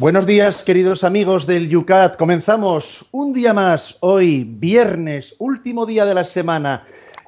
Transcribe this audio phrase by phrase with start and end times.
[0.00, 2.16] Buenos días, queridos amigos del Yucat.
[2.16, 6.84] Comenzamos un día más, hoy, viernes, último día de la semana,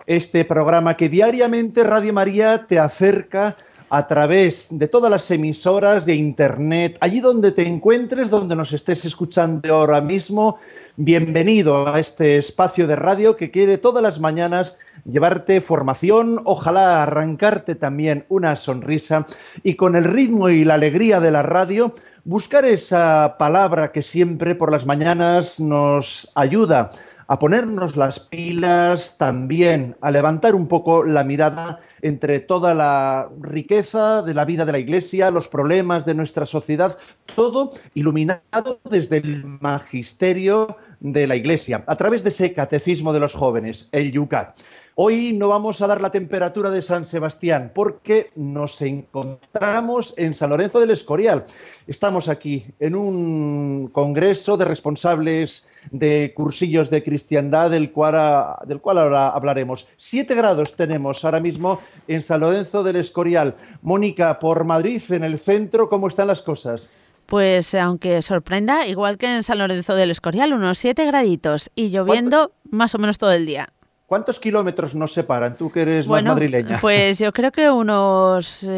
[0.07, 3.57] este programa que diariamente Radio María te acerca
[3.95, 9.05] a través de todas las emisoras de Internet, allí donde te encuentres, donde nos estés
[9.05, 10.57] escuchando ahora mismo.
[10.97, 17.75] Bienvenido a este espacio de radio que quiere todas las mañanas llevarte formación, ojalá arrancarte
[17.75, 19.27] también una sonrisa
[19.63, 21.95] y con el ritmo y la alegría de la radio
[22.25, 26.93] buscar esa palabra que siempre por las mañanas nos ayuda
[27.33, 34.21] a ponernos las pilas, también a levantar un poco la mirada entre toda la riqueza
[34.21, 36.99] de la vida de la Iglesia, los problemas de nuestra sociedad,
[37.35, 43.35] todo iluminado desde el magisterio de la Iglesia, a través de ese catecismo de los
[43.35, 44.57] jóvenes, el Yucat.
[44.95, 50.51] Hoy no vamos a dar la temperatura de San Sebastián porque nos encontramos en San
[50.51, 51.47] Lorenzo del Escorial.
[51.87, 58.99] Estamos aquí en un congreso de responsables de cursillos de cristiandad del cual, del cual
[58.99, 59.89] ahora hablaremos.
[59.97, 63.57] Siete grados tenemos ahora mismo en San Lorenzo del Escorial.
[63.81, 66.91] Mónica, por Madrid, en el centro, ¿cómo están las cosas?
[67.33, 72.53] Pues aunque sorprenda, igual que en San Lorenzo del Escorial, unos siete graditos y lloviendo
[72.71, 73.73] más o menos todo el día.
[74.05, 75.57] ¿Cuántos kilómetros nos separan?
[75.57, 76.77] Tú que eres más madrileña.
[76.83, 78.69] Pues yo creo que unos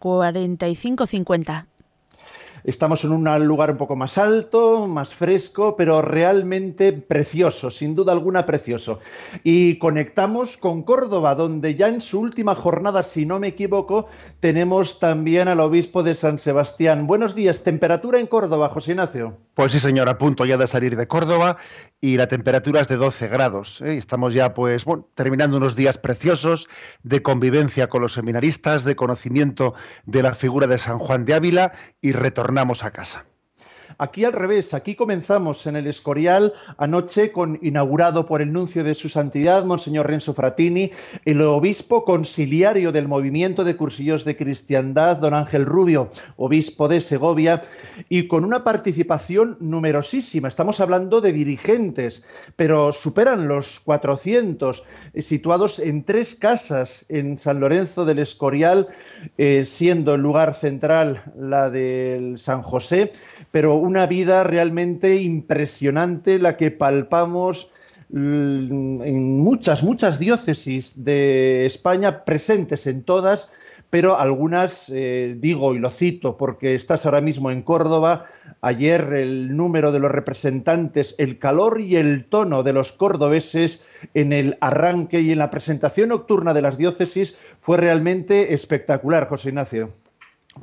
[0.00, 1.68] 45, 50.
[2.64, 8.12] Estamos en un lugar un poco más alto, más fresco, pero realmente precioso, sin duda
[8.12, 9.00] alguna precioso.
[9.44, 14.06] Y conectamos con Córdoba, donde ya en su última jornada, si no me equivoco,
[14.40, 17.06] tenemos también al obispo de San Sebastián.
[17.06, 19.38] Buenos días, temperatura en Córdoba, José Ignacio.
[19.54, 21.56] Pues sí, señor, a punto ya de salir de Córdoba
[22.00, 23.80] y la temperatura es de 12 grados.
[23.82, 23.96] ¿eh?
[23.96, 26.68] Estamos ya, pues, bueno, terminando unos días preciosos
[27.02, 29.74] de convivencia con los seminaristas, de conocimiento
[30.06, 32.12] de la figura de San Juan de Ávila y
[32.50, 33.29] retornamos a casa.
[33.98, 38.94] Aquí al revés, aquí comenzamos en el Escorial anoche con inaugurado por el nuncio de
[38.94, 40.90] su santidad, Monseñor Renzo Fratini,
[41.24, 47.62] el obispo conciliario del movimiento de cursillos de cristiandad, don Ángel Rubio, obispo de Segovia,
[48.08, 50.48] y con una participación numerosísima.
[50.48, 52.24] Estamos hablando de dirigentes,
[52.56, 58.88] pero superan los 400, eh, situados en tres casas en San Lorenzo del Escorial,
[59.36, 63.12] eh, siendo el lugar central la del San José,
[63.50, 67.70] pero una vida realmente impresionante la que palpamos
[68.10, 73.52] mm, en muchas, muchas diócesis de España, presentes en todas,
[73.90, 78.26] pero algunas, eh, digo y lo cito porque estás ahora mismo en Córdoba,
[78.60, 84.32] ayer el número de los representantes, el calor y el tono de los cordobeses en
[84.32, 89.90] el arranque y en la presentación nocturna de las diócesis fue realmente espectacular, José Ignacio.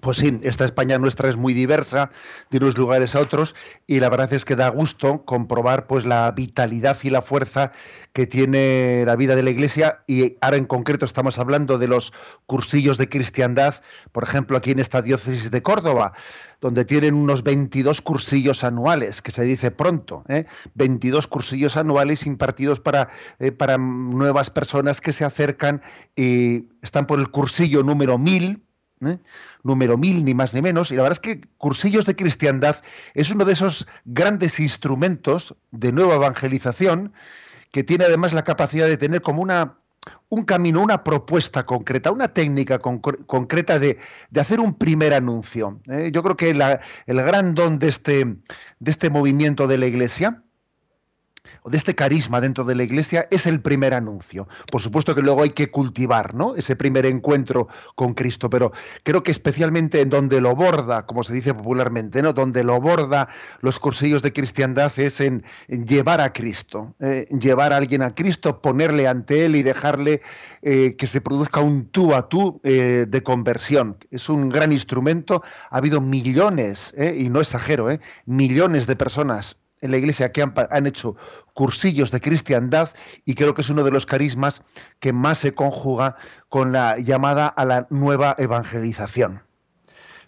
[0.02, 2.12] Pues sí, esta España nuestra es muy diversa
[2.50, 3.56] de unos lugares a otros
[3.88, 7.72] y la verdad es que da gusto comprobar pues la vitalidad y la fuerza
[8.14, 12.14] que tiene la vida de la Iglesia y ahora en concreto estamos hablando de los
[12.46, 13.76] cursillos de cristiandad,
[14.12, 16.14] por ejemplo aquí en esta diócesis de Córdoba,
[16.60, 20.46] donde tienen unos 22 cursillos anuales, que se dice pronto, ¿eh?
[20.76, 23.10] 22 cursillos anuales impartidos para,
[23.40, 25.82] eh, para nuevas personas que se acercan
[26.16, 28.67] y están por el cursillo número 1000
[29.06, 29.20] ¿eh?
[29.64, 30.92] número mil, ni más ni menos.
[30.92, 32.78] Y la verdad es que Cursillos de Cristiandad
[33.14, 37.14] es uno de esos grandes instrumentos de nueva evangelización
[37.72, 39.78] que tiene además la capacidad de tener como una,
[40.30, 43.98] un camino, una propuesta concreta, una técnica concreta de,
[44.36, 45.82] hacer un primer anuncio.
[45.88, 46.12] ¿eh?
[46.14, 50.44] Yo creo que el gran don de este, de este movimiento de la Iglesia
[51.64, 54.48] o de este carisma dentro de la iglesia es el primer anuncio.
[54.72, 56.56] Por supuesto que luego hay que cultivar ¿no?
[56.56, 58.72] ese primer encuentro con Cristo, pero
[59.04, 62.34] creo que especialmente en donde lo borda, como se dice popularmente, ¿no?
[62.34, 63.28] donde lo borda
[63.62, 68.62] los cursillos de cristiandad es en, llevar a Cristo, eh, llevar a alguien a Cristo,
[68.62, 70.22] ponerle ante Él y dejarle
[70.62, 73.98] eh, que se produzca un tú a tú eh, de conversión.
[74.12, 75.44] Es un gran instrumento.
[75.70, 77.90] Ha habido millones, y no exagero,
[78.26, 81.16] millones de personas en la iglesia que han, hecho
[81.54, 82.90] cursillos de cristiandad
[83.26, 84.62] y creo que es uno de los carismas
[85.00, 86.16] que más se conjuga
[86.50, 89.47] con la llamada a la nueva evangelización.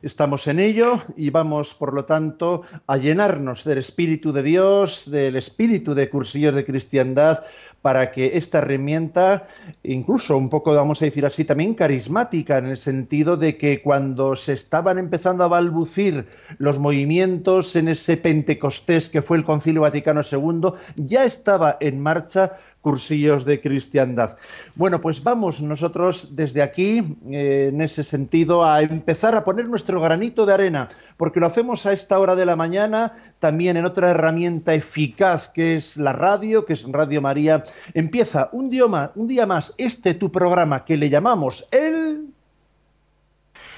[0.02, 5.36] Estamos en ello y vamos, por lo tanto, a llenarnos del Espíritu de Dios, del
[5.36, 7.44] Espíritu de cursillos de cristiandad,
[7.82, 9.48] para que esta herramienta,
[9.84, 14.38] incluso un poco, vamos a decir así, también carismática, en el sentido de que cuando
[14.38, 16.28] se estaban empezando a balbucir
[16.60, 22.58] los movimientos en ese Pentecostés que fue el Concilio Vaticano II, ya estaba en marcha
[22.82, 24.38] cursillos de cristiandad.
[24.76, 30.02] Bueno, pues vamos nosotros desde aquí, eh, en ese sentido, a empezar a poner nuestro
[30.02, 34.12] granito de arena, porque lo hacemos a esta hora de la mañana, también en otra
[34.12, 37.64] herramienta eficaz que es la radio, que es Radio María.
[37.94, 42.28] Empieza un día más, este tu programa que le llamamos el...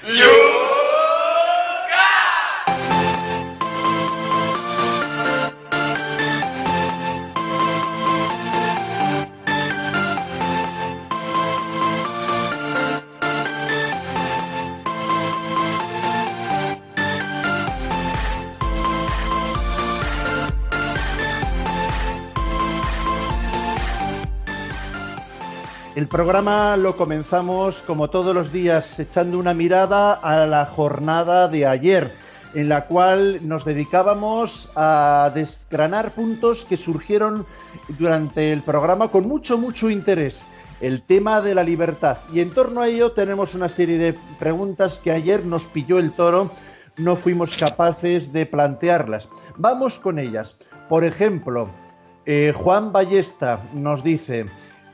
[0.03, 0.40] El
[26.11, 32.11] programa lo comenzamos como todos los días echando una mirada a la jornada de ayer,
[32.53, 37.45] en la cual nos dedicábamos a desgranar puntos que surgieron
[37.97, 40.45] durante el programa con mucho, mucho interés.
[40.81, 42.17] El tema de la libertad.
[42.33, 46.11] Y en torno a ello tenemos una serie de preguntas que ayer nos pilló el
[46.11, 46.51] toro,
[46.97, 49.29] no fuimos capaces de plantearlas.
[49.55, 50.57] Vamos con ellas.
[50.89, 51.69] Por ejemplo,
[52.25, 54.47] eh, Juan Ballesta nos dice,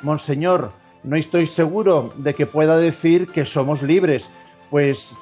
[0.04, 0.74] Monseñor,
[1.08, 4.30] no estoy seguro de que pueda decir que somos libres,
[4.70, 5.16] pues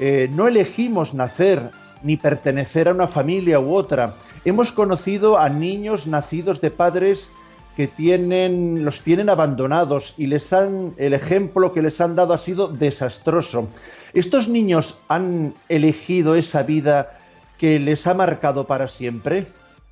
[0.00, 1.70] eh, no elegimos nacer
[2.02, 4.16] ni pertenecer a una familia u otra.
[4.44, 7.30] Hemos conocido a niños nacidos de padres
[7.76, 12.38] que tienen, los tienen abandonados y les han, el ejemplo que les han dado ha
[12.38, 13.68] sido desastroso.
[14.12, 17.16] ¿Estos niños han elegido esa vida
[17.56, 19.46] que les ha marcado para siempre?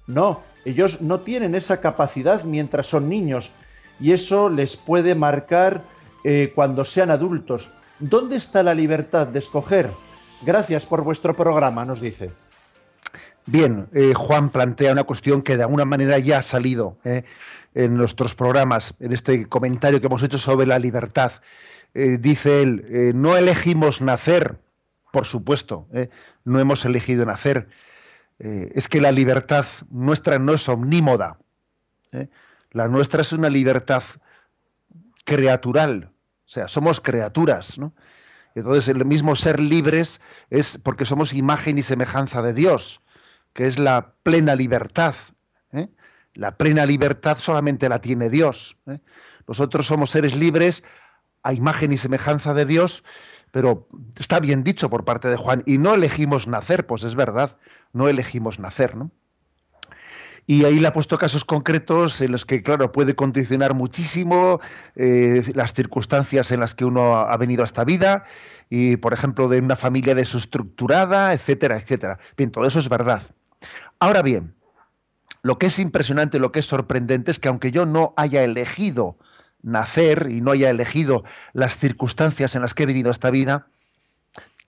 [0.08, 3.52] No, ellos no tienen esa capacidad mientras son niños
[4.00, 5.82] y eso les puede marcar
[6.24, 7.70] eh, cuando sean adultos.
[7.98, 9.90] ¿Dónde está la libertad de escoger?
[10.42, 12.30] Gracias por vuestro programa, nos dice.
[13.46, 17.24] Bien, eh, Juan plantea una cuestión que de alguna manera ya ha salido eh,
[17.74, 21.32] en nuestros programas, en este comentario que hemos hecho sobre la libertad.
[21.94, 24.58] dice él, no elegimos nacer,
[25.10, 25.86] por supuesto,
[26.44, 27.68] no hemos elegido nacer.
[28.38, 31.38] es que la libertad nuestra no es omnímoda.
[32.70, 34.02] La nuestra es una libertad
[35.24, 36.12] creatural,
[36.46, 37.94] o sea, somos criaturas, ¿no?
[38.54, 40.20] Entonces, el mismo ser libres
[40.50, 43.02] es porque somos imagen y semejanza de Dios,
[43.52, 45.14] que es la plena libertad.
[45.72, 45.88] ¿eh?
[46.34, 48.78] La plena libertad solamente la tiene Dios.
[48.86, 48.98] ¿eh?
[49.46, 50.82] Nosotros somos seres libres
[51.42, 53.04] a imagen y semejanza de Dios,
[53.52, 53.86] pero
[54.18, 57.58] está bien dicho por parte de Juan, y no elegimos nacer, pues es verdad,
[57.92, 59.12] no elegimos nacer, ¿no?
[60.50, 64.60] Y ahí le ha puesto casos concretos en los que, claro, puede condicionar muchísimo
[64.96, 68.24] eh, las circunstancias en las que uno ha venido a esta vida,
[68.70, 72.18] y por ejemplo, de una familia desestructurada, etcétera, etcétera.
[72.34, 73.22] Bien, todo eso es verdad.
[74.00, 74.54] Ahora bien,
[75.42, 79.18] lo que es impresionante, lo que es sorprendente es que aunque yo no haya elegido
[79.60, 83.66] nacer y no haya elegido las circunstancias en las que he venido a esta vida,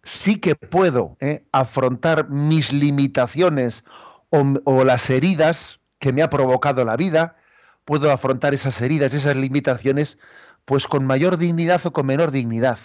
[0.02, 3.82] sí que puedo eh, afrontar mis limitaciones
[4.30, 7.36] o, las heridas que me ha provocado la vida,
[7.84, 10.18] puedo afrontar esas heridas, esas limitaciones,
[10.64, 12.78] pues con mayor dignidad o con menor dignidad.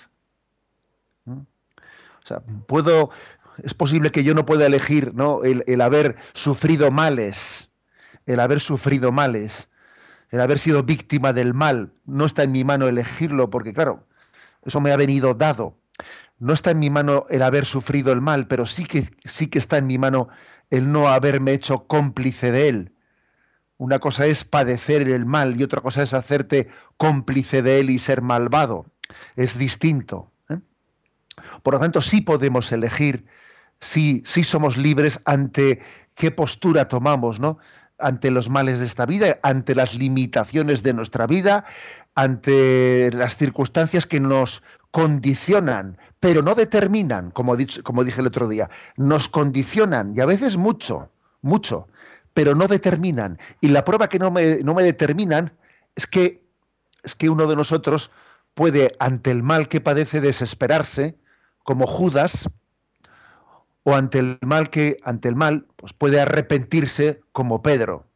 [1.26, 1.40] ¿Mm?
[1.40, 3.12] O sea, puedo,
[3.62, 5.44] es posible que yo no pueda elegir ¿no?
[5.44, 7.70] El, el, haber sufrido males,
[8.26, 9.70] el haber sufrido males,
[10.32, 11.94] el haber sido víctima del mal.
[12.06, 14.08] No está en mi mano elegirlo, porque claro,
[14.64, 15.78] eso me ha venido dado.
[16.40, 19.60] No está en mi mano el haber sufrido el mal, pero sí que, sí que
[19.60, 20.28] está en mi mano
[20.70, 22.92] el no haberme hecho cómplice de él.
[23.78, 28.00] Una cosa es padecer el mal y otra cosa es hacerte cómplice de él y
[28.00, 28.86] ser malvado.
[29.36, 30.32] Es distinto.
[30.50, 30.60] ¿eh?
[31.62, 33.26] Por lo tanto, sí podemos elegir,
[33.80, 35.82] sí, sí somos libres ante
[36.16, 37.58] qué postura tomamos, ¿no?
[37.98, 41.66] Ante los males de esta vida, ante las limitaciones de nuestra vida,
[42.16, 48.70] ante las circunstancias que nos condicionan, pero no determinan, como, como dije el otro día,
[48.96, 51.90] nos condicionan, y a veces mucho, mucho,
[52.34, 53.38] pero no determinan.
[53.60, 55.54] Y la prueba que no me, no me determinan
[55.96, 56.44] es que,
[57.04, 58.12] es que uno de nosotros
[58.54, 61.18] puede, ante el mal que padece, desesperarse,
[61.64, 62.50] como Judas,
[63.84, 68.08] o ante el mal que, ante el mal, pues puede arrepentirse como Pedro.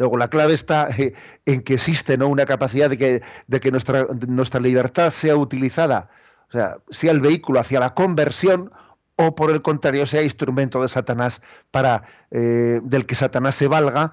[0.00, 1.12] Luego, la clave está eh,
[1.44, 2.26] en que existe ¿no?
[2.28, 6.08] una capacidad de que, de que nuestra, nuestra libertad sea utilizada
[6.50, 8.72] o sea, sea el vehículo hacia la conversión
[9.16, 14.12] o por el contrario sea instrumento de Satanás para eh, del que Satanás se valga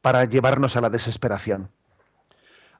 [0.00, 1.70] para llevarnos a la desesperación.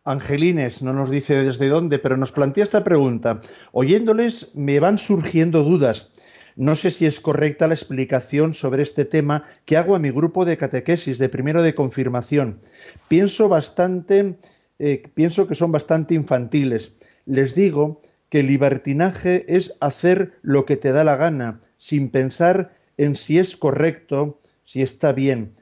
[0.02, 3.40] Angelines no nos dice desde dónde, pero nos plantea esta pregunta.
[3.72, 6.12] Oyéndoles me van surgiendo dudas.
[6.56, 10.46] No sé si es correcta la explicación sobre este tema que hago a mi grupo
[10.46, 12.60] de catequesis de primero de confirmación.
[13.08, 14.36] Pienso bastante,
[14.78, 16.94] eh, pienso que son bastante infantiles.
[17.26, 23.16] Les digo que libertinaje es hacer lo que te da la gana, sin pensar en
[23.16, 25.52] si es correcto, si está bien,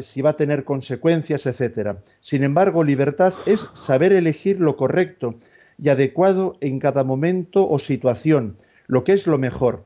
[0.00, 1.96] si va a tener consecuencias, etc.
[2.20, 5.36] Sin embargo, libertad es saber elegir lo correcto
[5.78, 8.56] y adecuado en cada momento o situación
[8.88, 9.84] lo que es lo mejor.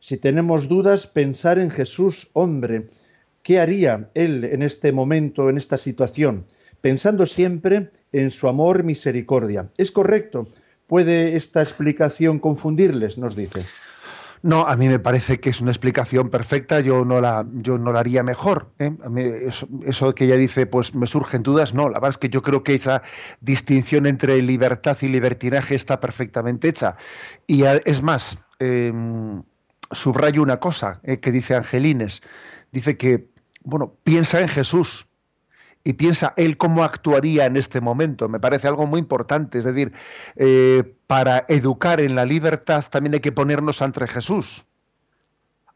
[0.00, 2.88] Si tenemos dudas, pensar en Jesús, hombre,
[3.42, 6.46] ¿qué haría Él en este momento, en esta situación?
[6.80, 9.70] Pensando siempre en su amor, misericordia.
[9.76, 10.48] ¿Es correcto?
[10.86, 13.18] ¿Puede esta explicación confundirles?
[13.18, 13.64] Nos dice.
[14.42, 17.92] No, a mí me parece que es una explicación perfecta, yo no la, yo no
[17.92, 18.72] la haría mejor.
[18.78, 18.92] ¿eh?
[19.84, 22.62] eso, que ella dice, pues me surgen dudas, no, la verdad es que yo creo
[22.62, 23.02] que esa
[23.40, 26.96] distinción entre libertad y libertinaje está perfectamente hecha.
[27.46, 29.42] Y es más, em,
[29.90, 31.18] subrayo una cosa ¿eh?
[31.18, 32.22] que dice Angelines,
[32.72, 33.28] dice que,
[33.62, 35.07] bueno, piensa en Jesús,
[35.88, 38.28] y piensa él cómo actuaría en este momento.
[38.28, 39.58] Me parece algo muy importante.
[39.58, 39.90] Es decir,
[40.36, 44.66] eh, para educar en la libertad también hay que ponernos ante Jesús.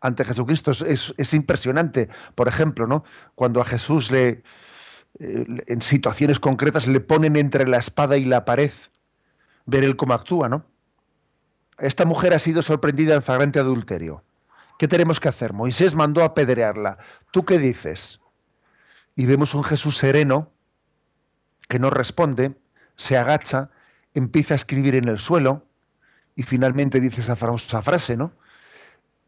[0.03, 2.11] Ante Jesucristo es, impresionante.
[2.35, 3.05] Por ejemplo, ¿no?
[3.35, 4.43] cuando a Jesús le,
[5.19, 8.73] eh, en situaciones concretas le ponen entre la espada y la pared,
[9.65, 10.67] ver él cómo actúa, ¿no?
[11.79, 14.25] Esta mujer ha sido sorprendida en flagrante adulterio.
[14.79, 15.55] ¿Qué tenemos que hacer?
[15.55, 16.99] Moisés mandó apedrearla.
[17.31, 18.21] ¿Tú qué dices?
[19.15, 20.51] Y vemos un Jesús sereno
[21.69, 22.55] que no responde,
[22.97, 23.71] se agacha,
[24.15, 25.67] empieza a escribir en el suelo
[26.35, 28.33] y finalmente dice esa famosa frase, ¿no?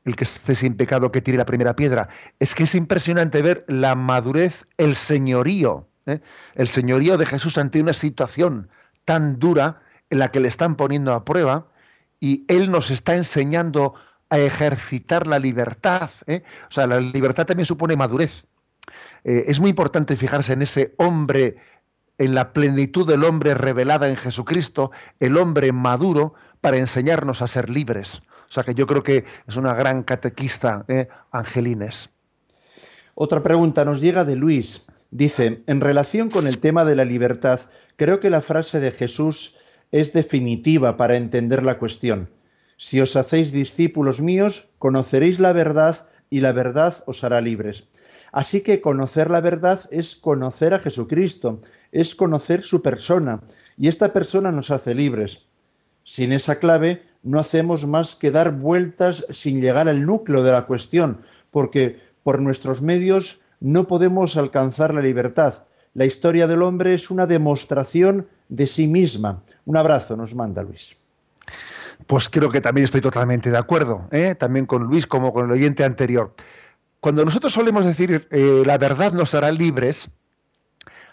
[0.05, 2.09] El que esté sin pecado que tire la primera piedra.
[2.39, 6.21] Es que es impresionante ver la madurez, el señorío, ¿eh?
[6.55, 8.69] el señorío de Jesús ante una situación
[9.05, 11.69] tan dura en la que le están poniendo a prueba
[12.21, 13.95] y Él nos está enseñando
[14.29, 16.11] a ejercitar la libertad.
[16.27, 16.43] ¿eh?
[16.69, 18.47] O sea, la libertad también supone madurez.
[19.25, 21.57] Eh, es muy importante fijarse en ese hombre,
[22.19, 27.69] en la plenitud del hombre revelada en Jesucristo, el hombre maduro, para enseñarnos a ser
[27.71, 28.23] libres.
[28.49, 31.09] O sea que yo creo que es una gran catequista, ¿eh?
[31.33, 32.11] Angelines.
[33.15, 34.87] Otra pregunta nos llega de Luis.
[35.11, 37.61] Dice, en relación con el tema de la libertad,
[37.97, 39.59] creo que la frase de Jesús
[39.93, 42.31] es definitiva para entender la cuestión.
[42.77, 47.85] Si os hacéis discípulos míos, conoceréis la verdad y la verdad os hará libres.
[48.35, 51.61] Así que conocer la verdad es conocer a Jesucristo,
[51.93, 53.43] es conocer su persona,
[53.79, 55.47] y esta persona nos hace libres.
[56.03, 60.67] Sin esa clave no hacemos más que dar vueltas sin llegar al núcleo de la
[60.67, 61.21] cuestión,
[61.53, 65.63] porque por nuestros medios no podemos alcanzar la libertad.
[65.93, 69.45] La historia del hombre es una demostración de sí misma.
[69.65, 70.97] Un abrazo nos manda Luis.
[72.09, 74.35] Pues creo que también estoy totalmente de acuerdo, ¿eh?
[74.35, 76.35] también con Luis como con el oyente anterior.
[77.05, 80.09] Cuando nosotros solemos decir eh, la verdad nos hará libres,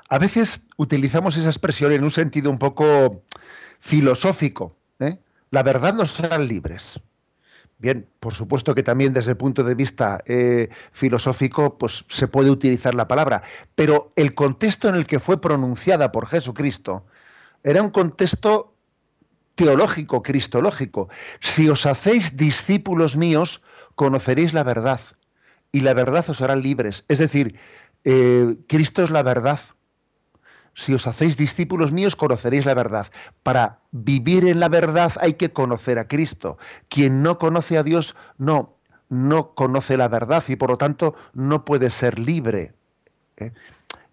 [0.07, 3.24] a veces utilizamos esa expresión en un sentido un poco
[3.77, 4.77] filosófico.
[5.01, 5.19] ¿eh?
[5.50, 7.01] La verdad nos hará libres.
[7.77, 12.51] Bien, por supuesto que también desde el punto de vista eh, filosófico, pues se puede
[12.51, 13.43] utilizar la palabra,
[13.75, 17.05] pero el contexto en el que fue pronunciada por Jesucristo
[17.65, 18.77] era un contexto
[19.55, 21.10] teológico, cristológico.
[21.41, 23.62] Si os hacéis discípulos míos,
[23.95, 25.01] conoceréis la verdad
[25.71, 27.05] y la verdad os hará libres.
[27.07, 27.57] Es decir,
[28.03, 29.59] eh, Cristo es la verdad.
[30.73, 33.07] Si os hacéis discípulos míos, conoceréis la verdad.
[33.43, 36.57] Para vivir en la verdad hay que conocer a Cristo.
[36.87, 38.77] Quien no conoce a Dios, no,
[39.09, 42.73] no conoce la verdad y por lo tanto no puede ser libre.
[43.37, 43.51] ¿eh?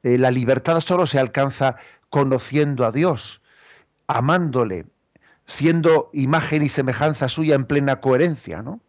[0.03, 1.77] Eh, la libertad solo se alcanza
[2.11, 3.43] conociendo a Dios,
[4.07, 4.87] amándole,
[5.47, 8.63] siendo imagen y semejanza suya en plena coherencia.
[8.63, 8.81] ¿no?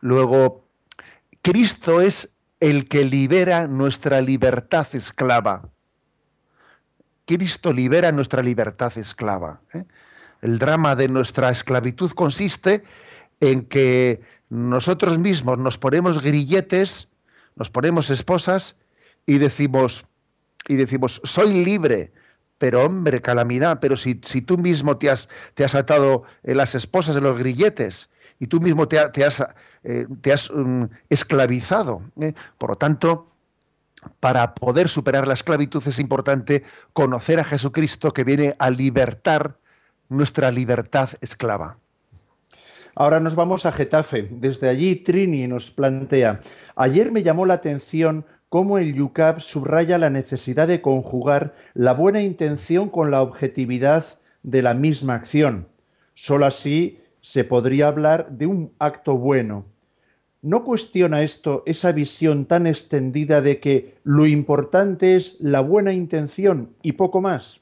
[0.00, 0.67] Luego,
[1.42, 5.70] Cristo es el que libera nuestra libertad esclava.
[7.26, 9.60] Cristo libera nuestra libertad esclava.
[9.74, 9.84] ¿eh?
[10.40, 12.82] El drama de nuestra esclavitud consiste
[13.40, 17.08] en que nosotros mismos nos ponemos grilletes,
[17.54, 18.76] nos ponemos esposas
[19.26, 20.06] y decimos,
[20.66, 22.12] y decimos, soy libre,
[22.56, 27.14] pero hombre, calamidad, pero si, si tú mismo te has, te has atado las esposas
[27.14, 29.44] de los grilletes y tú mismo te, has,
[29.82, 32.02] eh, te has mm, esclavizado.
[32.20, 32.34] ¿eh?
[32.56, 33.26] Por lo tanto,
[34.20, 39.58] para poder superar la esclavitud es importante conocer a Jesucristo que viene a libertar
[40.08, 41.78] nuestra libertad esclava.
[42.94, 44.26] Ahora nos vamos a Getafe.
[44.30, 46.40] Desde allí Trini nos plantea,
[46.74, 52.22] ayer me llamó la atención cómo el UCAP subraya la necesidad de conjugar la buena
[52.22, 54.04] intención con la objetividad
[54.42, 55.68] de la misma acción.
[56.14, 59.66] Solo así se podría hablar de un acto bueno.
[60.40, 66.74] ¿No cuestiona esto esa visión tan extendida de que lo importante es la buena intención
[66.80, 67.60] y poco más?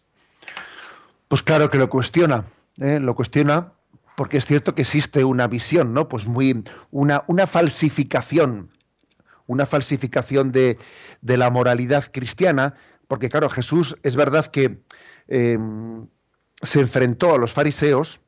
[1.26, 2.44] Pues claro que lo cuestiona,
[2.78, 3.00] ¿eh?
[3.00, 3.72] lo cuestiona
[4.16, 6.08] porque es cierto que existe una visión, ¿no?
[6.08, 8.70] Pues muy, una, una falsificación,
[9.48, 10.78] una falsificación de,
[11.22, 12.74] la moralidad cristiana,
[13.08, 14.84] porque claro, Jesús es verdad que
[15.26, 16.06] em,
[16.62, 18.20] se enfrentó a los fariseos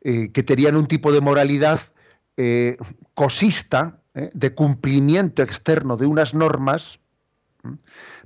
[0.00, 1.80] eh, que tenían un tipo de moralidad
[2.36, 2.76] eh,
[3.14, 4.30] cosista, ¿eh?
[4.32, 7.00] de cumplimiento externo de unas normas,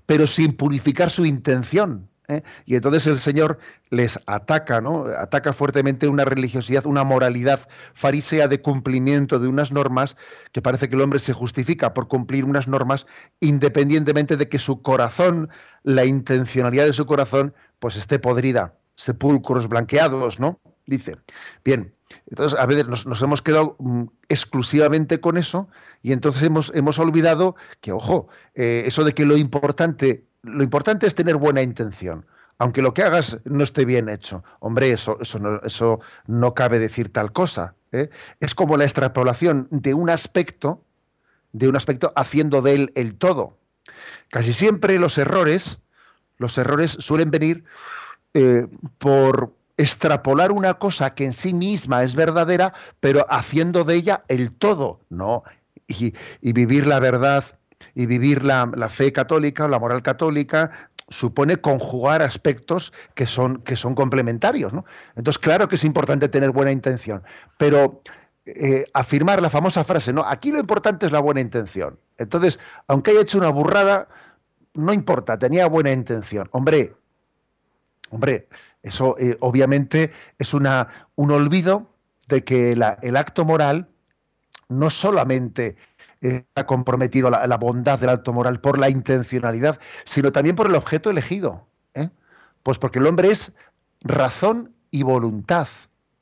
[0.06, 2.08] pero sin purificar su intención.
[2.64, 3.58] Y entonces el Señor
[3.90, 5.04] les ataca, ¿no?
[5.18, 7.60] Ataca fuertemente una religiosidad, una moralidad
[7.92, 10.16] farisea de cumplimiento de unas normas,
[10.50, 13.06] que parece que el hombre se justifica por cumplir unas normas,
[13.40, 15.50] independientemente de que su corazón,
[15.82, 20.58] la intencionalidad de su corazón, pues esté podrida, sepulcros blanqueados, ¿no?
[20.86, 21.16] Dice.
[21.64, 21.94] Bien,
[22.28, 25.68] entonces a veces nos, hemos quedado mm, exclusivamente con eso
[26.02, 31.06] y entonces hemos, hemos olvidado que, ojo, eh, eso de que lo importante lo importante
[31.06, 32.26] es tener buena intención.
[32.58, 34.44] Aunque lo que hagas no esté bien hecho.
[34.60, 37.74] Hombre, eso, eso, no, eso no cabe decir tal cosa.
[37.92, 38.10] ¿eh?
[38.40, 40.84] Es como la extrapolación de un aspecto,
[41.52, 43.58] de un aspecto haciendo de él el todo.
[44.28, 45.80] Casi siempre los errores,
[46.38, 47.64] los errores suelen venir
[48.34, 48.66] eh,
[48.98, 54.52] por extrapolar una cosa que en sí misma es verdadera, pero haciendo de ella el
[54.52, 55.42] todo, ¿no?
[55.88, 56.14] Y,
[56.52, 57.44] vivir la verdad
[57.94, 60.70] y vivir la, fe católica o la moral católica
[61.08, 64.72] supone conjugar aspectos que son, que son complementarios.
[64.72, 64.86] ¿no?
[65.16, 67.22] Entonces, claro que es importante tener buena intención,
[67.58, 68.00] pero
[68.46, 71.98] eh, afirmar la famosa frase, no, aquí lo importante es la buena intención.
[72.16, 74.08] Entonces, aunque haya hecho una burrada,
[74.74, 76.48] no importa, tenía buena intención.
[76.52, 76.94] Hombre,
[78.10, 78.48] hombre,
[78.82, 81.90] eso eh, obviamente es una, un olvido
[82.28, 83.88] de que el acto moral
[84.68, 85.76] no solamente
[86.54, 91.10] ha comprometido la, bondad del alto moral por la intencionalidad, sino también por el objeto
[91.10, 91.66] elegido.
[91.94, 92.10] ¿eh?
[92.62, 93.54] Pues porque el hombre es
[94.02, 95.68] razón y voluntad.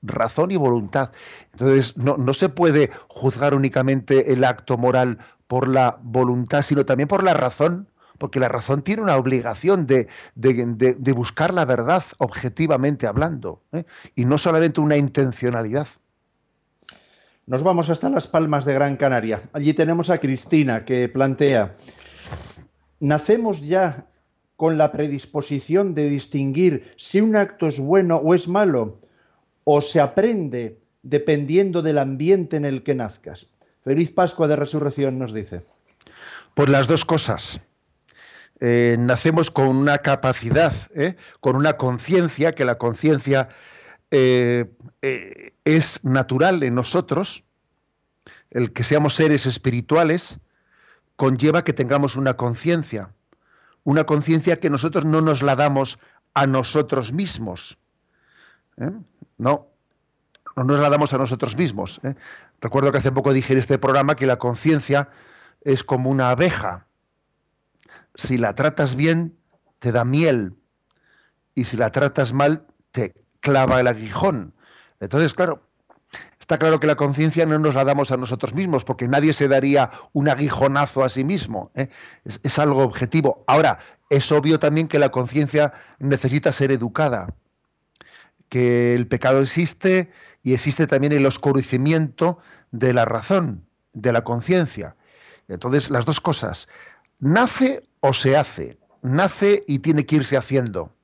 [0.03, 1.13] Razón y voluntad.
[1.53, 7.23] Entonces, no, se puede juzgar únicamente el acto moral por la voluntad, sino también por
[7.23, 7.90] la razón,
[8.21, 10.07] porque la razón tiene una obligación de,
[11.15, 13.85] buscar la verdad objetivamente hablando, ¿eh?
[14.15, 15.89] y no solamente una intencionalidad.
[17.47, 19.41] Nos vamos hasta Las Palmas de Gran Canaria.
[19.55, 21.77] Allí tenemos a Cristina que plantea,
[23.01, 24.07] ¿nacemos ya
[24.55, 29.01] con la predisposición de distinguir si un acto es bueno o es malo?
[29.65, 33.47] ¿O se aprende dependiendo del ambiente en el que nazcas?
[33.83, 35.63] Feliz Pascua de Resurrección nos dice.
[36.53, 37.63] Pues las dos cosas.
[38.61, 41.17] Eh, nacemos con una capacidad, ¿eh?
[41.41, 43.49] con una conciencia, que la conciencia
[44.11, 44.71] eh,
[45.65, 47.45] es natural en nosotros,
[48.51, 50.41] el que seamos seres espirituales,
[51.17, 53.15] conlleva que tengamos una conciencia,
[53.83, 55.99] una conciencia que nosotros no nos la damos
[56.35, 57.79] a nosotros mismos.
[59.39, 59.69] No,
[60.57, 62.01] no nos la damos a nosotros mismos.
[62.61, 65.09] Recuerdo que hace poco dije en este programa que la conciencia
[65.63, 66.87] es como una abeja.
[68.15, 69.39] Si la tratas bien,
[69.79, 70.55] te da miel.
[71.55, 74.55] Y si la tratas mal, te clava el aguijón.
[75.01, 75.69] Entonces, claro,
[76.39, 79.49] está claro que la conciencia no nos la damos a nosotros mismos, porque nadie se
[79.49, 81.71] daría un aguijonazo a sí mismo.
[81.75, 81.89] ¿eh?
[82.25, 83.45] Es, algo objetivo.
[83.47, 83.79] Ahora,
[84.11, 87.35] es obvio también que la conciencia necesita ser educada,
[88.49, 90.11] que el pecado existe
[90.43, 92.39] y existe también el oscurecimiento
[92.73, 94.97] de la razón, de la conciencia.
[95.49, 96.69] Entonces, las dos cosas,
[97.21, 100.95] nace o se hace, nace y tiene que irse haciendo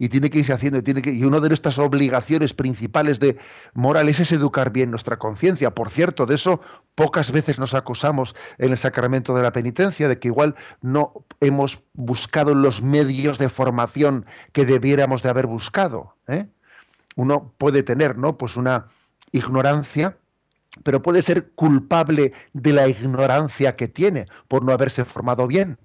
[0.00, 0.80] y tiene que irse haciendo.
[0.82, 3.36] Y, una de nuestras obligaciones principales de
[3.74, 5.74] morales es educar bien nuestra conciencia.
[5.74, 6.62] Por cierto, de eso
[6.94, 11.80] pocas veces nos acusamos en el sacramento de la penitencia, de que igual no hemos
[11.92, 16.16] buscado los medios de formación que debiéramos de haber buscado.
[16.28, 16.46] ¿eh?
[17.14, 18.38] Uno puede tener ¿no?
[18.38, 18.86] pues una
[19.32, 20.16] ignorancia
[20.82, 25.78] pero puede ser culpable de la ignorancia que tiene por no haberse formado bien.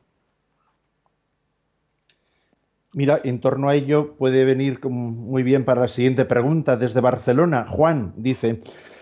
[2.93, 6.77] Mira, en torno a ello puede venir muy bien para la siguiente pregunta.
[6.77, 8.61] Desde Barcelona, Juan dice,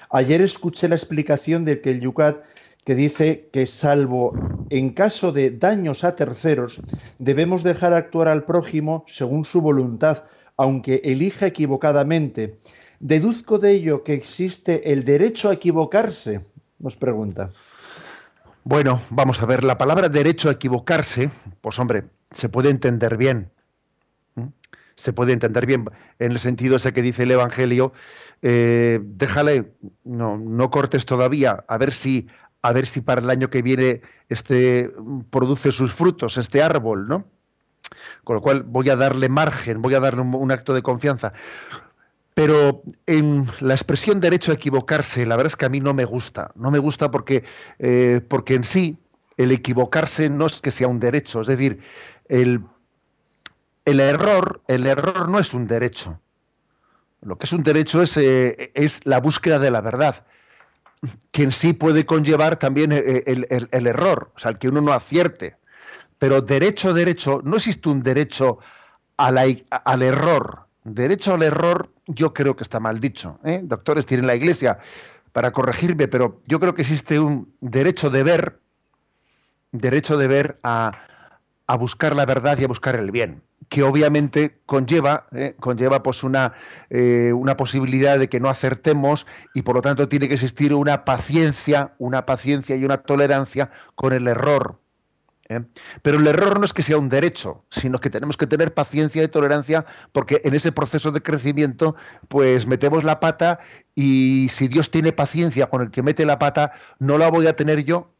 [0.09, 2.43] ayer escuché la explicación de que el Yucat
[2.85, 4.33] que dice que salvo
[4.69, 6.81] en caso de daños a terceros,
[7.19, 10.23] debemos dejar actuar al prójimo según su voluntad,
[10.57, 12.59] aunque elija equivocadamente.
[13.03, 16.39] ¿Deduzco de ello que existe el derecho a equivocarse?
[16.79, 17.51] Nos pregunta.
[18.63, 23.51] Bueno, vamos a ver, la palabra derecho a equivocarse, pues hombre, se puede entender bien.
[24.95, 25.83] Se puede entender bien
[26.17, 27.91] en el sentido ese que dice el Evangelio,
[28.41, 29.73] eh, déjale,
[30.05, 32.29] no, no cortes todavía, a ver si,
[32.61, 34.89] a ver si para el año que viene este
[35.29, 37.25] produce sus frutos, este árbol, ¿no?
[38.23, 41.33] Con lo cual voy a darle margen, voy a darle un acto de confianza.
[42.33, 46.05] Pero en la expresión derecho a equivocarse, la verdad es que a mí no me
[46.05, 46.51] gusta.
[46.55, 47.43] No me gusta porque,
[47.79, 48.97] eh, porque en sí
[49.37, 51.41] el equivocarse no es que sea un derecho.
[51.41, 51.81] Es decir,
[52.27, 52.63] el,
[53.85, 56.19] el error, el error no es un derecho.
[57.21, 60.25] Lo que es un derecho es, eh, es la búsqueda de la verdad,
[61.31, 64.81] que en sí puede conllevar también eh, el, el, error, o sea, el que uno
[64.81, 65.57] no acierte.
[66.17, 68.59] Pero derecho, derecho, no existe un derecho
[69.17, 70.62] al error.
[70.83, 73.39] Derecho al error yo creo que está mal dicho.
[73.43, 73.61] ¿eh?
[73.63, 74.77] Doctores tienen la iglesia
[75.31, 78.59] para corregirme, pero yo creo que existe un derecho de ver,
[79.71, 80.91] derecho de ver a,
[81.79, 85.55] buscar la verdad y a buscar el bien, que obviamente conlleva, ¿eh?
[85.59, 86.53] conlleva pues una,
[86.91, 91.03] eh, una posibilidad de que no acertemos y por lo tanto tiene que existir una
[91.03, 94.82] paciencia, una paciencia y una tolerancia con el error.
[95.49, 95.61] ¿Eh?
[96.01, 99.23] Pero el error no es que sea un derecho, sino que tenemos que tener paciencia
[99.23, 101.95] y tolerancia porque en ese proceso de crecimiento
[102.27, 103.59] pues metemos la pata
[103.95, 107.55] y si Dios tiene paciencia con el que mete la pata, no la voy a
[107.55, 108.13] tener yo.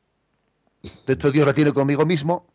[1.08, 2.46] De hecho, Dios la tiene conmigo mismo.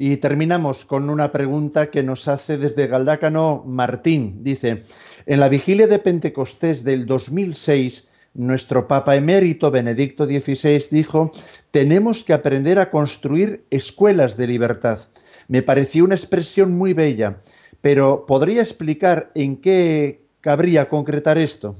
[0.00, 4.44] Y terminamos con una pregunta que nos hace desde Galdácano Martín.
[4.44, 4.84] Dice,
[5.26, 8.08] en la vigilia de Pentecostés del 2006,
[8.38, 11.32] nuestro Papa emérito Benedicto XVI dijo,
[11.70, 15.00] tenemos que aprender a construir escuelas de libertad.
[15.48, 17.42] Me pareció una expresión muy bella,
[17.80, 21.76] pero ¿podría explicar en qué cabría concretar esto?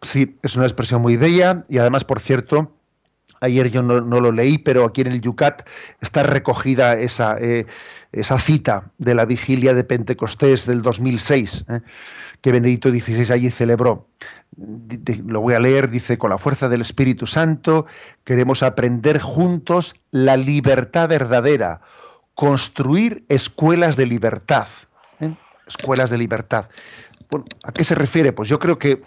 [0.00, 2.77] Sí, es una expresión muy bella y además, por cierto,
[3.40, 5.68] ayer yo no, lo leí, pero aquí en el Yucat
[6.00, 7.66] está recogida esa, eh,
[8.12, 11.64] esa cita de la vigilia de Pentecostés del 2006
[12.40, 14.08] que Benedicto XVI allí celebró.
[15.26, 17.86] Lo voy a leer, dice, con la fuerza del Espíritu Santo
[18.24, 21.80] queremos aprender juntos la libertad verdadera,
[22.34, 24.68] construir escuelas de libertad.
[25.20, 25.34] ¿eh?
[25.66, 26.68] Escuelas de libertad.
[27.64, 28.32] ¿A qué se refiere?
[28.32, 29.02] Pues yo creo que,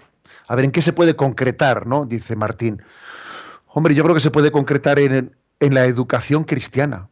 [0.48, 1.88] a ver, ¿en qué se puede concretar?
[1.88, 2.06] ¿no?
[2.06, 2.82] Dice Martín.
[3.74, 7.10] Hombre, yo creo que se puede concretar en, en la educación cristiana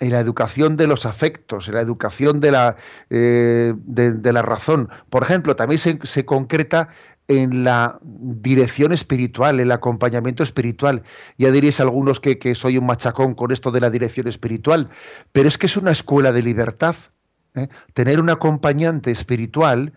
[0.00, 2.76] en la educación de los afectos, en la educación de la,
[3.10, 4.88] eh, de, la razón.
[5.10, 6.88] Por ejemplo, también se, concreta
[7.28, 11.02] en la dirección espiritual, el acompañamiento espiritual.
[11.36, 14.88] Ya diréis algunos que, soy un machacón con esto de la dirección espiritual,
[15.32, 16.96] pero es que es una escuela de libertad.
[17.54, 17.68] ¿eh?
[17.92, 19.92] Tener un acompañante espiritual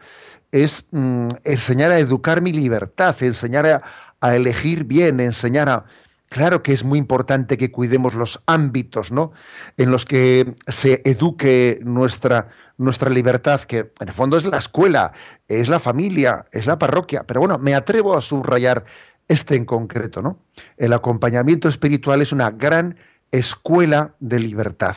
[0.52, 3.82] es mm, enseñar a educar mi libertad, enseñar a,
[4.24, 5.86] a elegir bien, enseñar a
[6.34, 9.34] Claro que es muy importante que cuidemos los ámbitos ¿no?
[9.78, 12.48] en los que se eduque nuestra,
[12.80, 15.12] nuestra libertad, que en el fondo es la escuela,
[15.48, 17.24] es la familia, es la parroquia.
[17.28, 18.84] Pero bueno, me atrevo a subrayar
[19.28, 20.24] este en concreto.
[20.24, 20.40] ¿no?
[20.76, 22.98] El acompañamiento espiritual es una gran
[23.32, 24.96] escuela de libertad.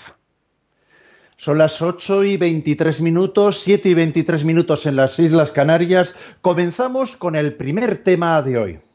[1.37, 6.17] Son las 8 y 23 minutos, 7 y 23 minutos en las Islas Canarias.
[6.41, 8.86] Comenzamos con el primer tema de hoy.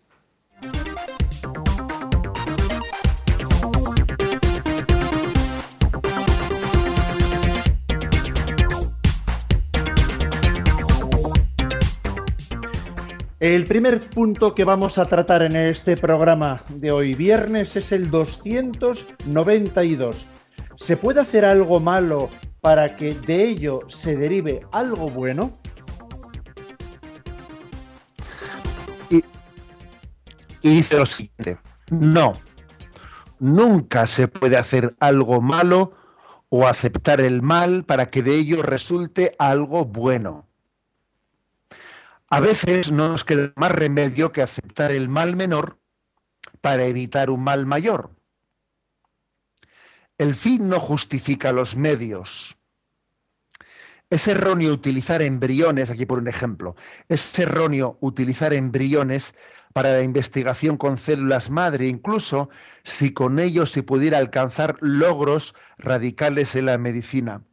[13.42, 18.12] El primer punto que vamos a tratar en este programa de hoy viernes es el
[18.12, 20.28] 292.
[20.76, 22.30] ¿Se puede hacer algo malo
[22.62, 25.54] para que de ello se derive algo bueno?
[29.10, 29.24] Y,
[30.62, 31.58] dice lo siguiente,
[31.90, 32.38] no,
[33.40, 35.94] nunca se puede hacer algo malo
[36.50, 40.51] o aceptar el mal para que de ello resulte algo bueno.
[42.34, 45.80] A veces no nos queda más remedio que aceptar el mal menor
[46.62, 48.16] para evitar un mal mayor.
[50.18, 52.58] El fin no justifica los medios.
[54.10, 56.78] Es erróneo utilizar embriones, aquí por un ejemplo,
[57.10, 59.36] es erróneo utilizar embriones
[59.74, 62.50] para la investigación con células madre, incluso
[62.86, 67.44] si con ellos se pudiera alcanzar logros radicales en la medicina.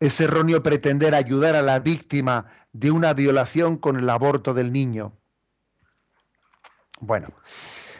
[0.00, 5.12] Es erróneo pretender ayudar a la víctima de una violación con el aborto del niño.
[7.00, 7.28] Bueno,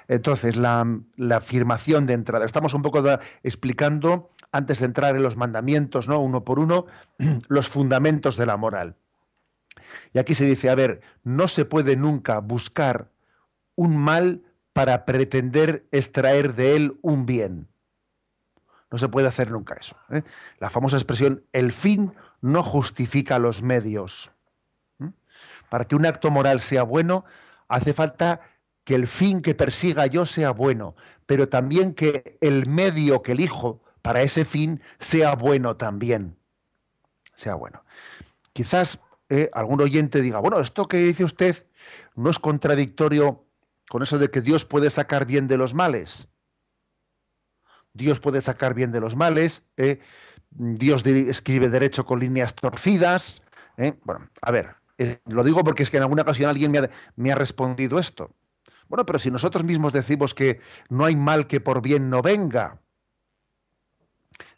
[0.07, 0.87] Entonces, la,
[1.31, 2.45] afirmación de entrada.
[2.45, 3.03] Estamos un poco
[3.43, 6.19] explicando, antes de entrar en los mandamientos, ¿no?
[6.19, 6.85] uno por uno,
[7.49, 8.97] los fundamentos de la moral.
[10.13, 13.11] Y aquí se dice, a ver, no se puede nunca buscar
[13.77, 14.43] un mal
[14.75, 17.69] para pretender extraer de él un bien.
[18.91, 19.97] No se puede hacer nunca eso.
[20.11, 20.23] ¿eh?
[20.59, 24.34] La famosa expresión, el fin no justifica los medios.
[25.75, 27.25] Para que un acto moral sea bueno,
[27.67, 28.43] hace falta
[28.85, 30.95] que el fin que persiga yo sea bueno,
[31.27, 36.39] pero también que el medio que elijo para ese fin sea bueno también.
[37.35, 37.83] Sea bueno.
[38.53, 41.67] Quizás eh, algún oyente diga, bueno, esto que dice usted
[42.15, 43.45] no es contradictorio
[43.89, 46.29] con eso de que Dios puede sacar bien de los males.
[47.95, 49.99] Dios puede sacar bien de los males, eh,
[50.51, 53.43] Dios escribe derecho con líneas torcidas.
[53.77, 53.95] Eh.
[54.05, 54.84] Bueno, a ver,
[55.27, 58.35] lo digo porque es que en alguna ocasión alguien me ha, me ha respondido esto.
[58.89, 62.81] Bueno, pero si nosotros mismos decimos que no hay mal que por bien no venga,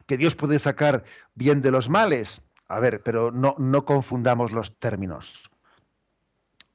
[0.07, 4.79] que Dios puede sacar bien de los males, a ver, pero no, no confundamos los
[4.79, 5.51] términos.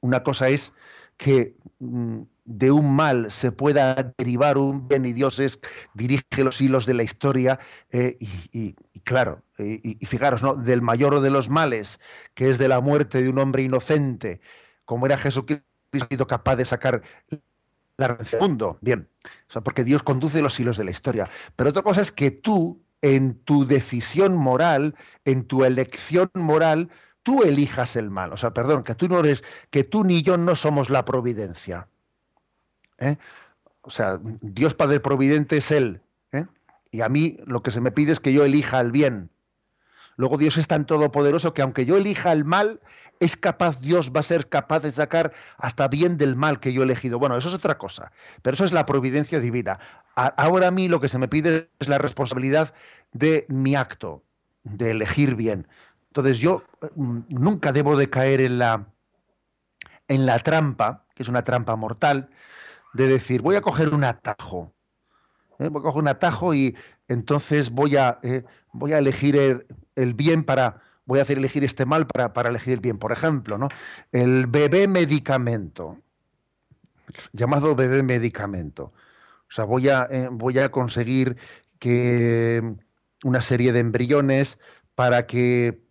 [0.00, 0.72] Una cosa es
[1.16, 5.60] que mm, de un mal se pueda derivar un bien y Dios es,
[5.94, 7.58] dirige los hilos de la historia
[7.90, 8.74] eh, y,
[9.04, 10.54] claro, y, fijaros, ¿no?
[10.54, 12.00] del mayor de los males,
[12.34, 14.40] que es de la muerte de un hombre inocente,
[14.84, 15.66] como era Jesucristo
[16.08, 17.02] sido capaz de sacar
[17.98, 18.78] la mundo.
[18.80, 19.08] Bien,
[19.64, 21.28] porque Dios conduce los hilos de la historia.
[21.56, 26.88] Pero otra cosa es que tú en tu decisión moral, en tu elección moral,
[27.22, 28.32] tú elijas el mal.
[28.32, 31.88] O sea, perdón, que tú no eres, que tú ni yo no somos la providencia.
[33.02, 33.18] ¿Eh?
[33.82, 36.00] O sea, Dios Padre Providente es Él.
[36.32, 36.46] ¿eh?
[36.90, 39.30] Y a mí lo que se me pide es que yo elija el bien.
[40.16, 42.80] Luego Dios es tan todopoderoso que aunque yo elija el mal,
[43.18, 46.82] es capaz, Dios va a ser capaz de sacar hasta bien del mal que yo
[46.82, 47.18] he elegido.
[47.18, 48.12] Bueno, eso es otra cosa,
[48.42, 49.78] pero eso es la providencia divina.
[50.14, 52.74] ahora a mí lo que se me pide es la responsabilidad
[53.12, 54.22] de mi acto,
[54.64, 55.66] de elegir bien.
[56.08, 56.62] Entonces yo
[56.94, 58.86] mm, nunca debo de caer en la,
[60.08, 62.28] en la trampa, que es una trampa mortal,
[62.92, 64.72] de decir, voy a coger un atajo.
[65.58, 65.68] ¿eh?
[65.68, 66.76] Voy a coger un atajo y
[67.08, 71.86] entonces voy a, eh, voy a elegir el, bien para, voy a hacer elegir este
[71.86, 72.98] mal para, para elegir el bien.
[72.98, 73.68] Por ejemplo, ¿no?
[74.12, 75.98] el bebé medicamento,
[77.32, 78.92] llamado bebé medicamento.
[79.48, 81.36] O sea, voy a, eh, voy a conseguir
[81.78, 82.76] que
[83.24, 84.58] una serie de embriones
[84.94, 85.82] para que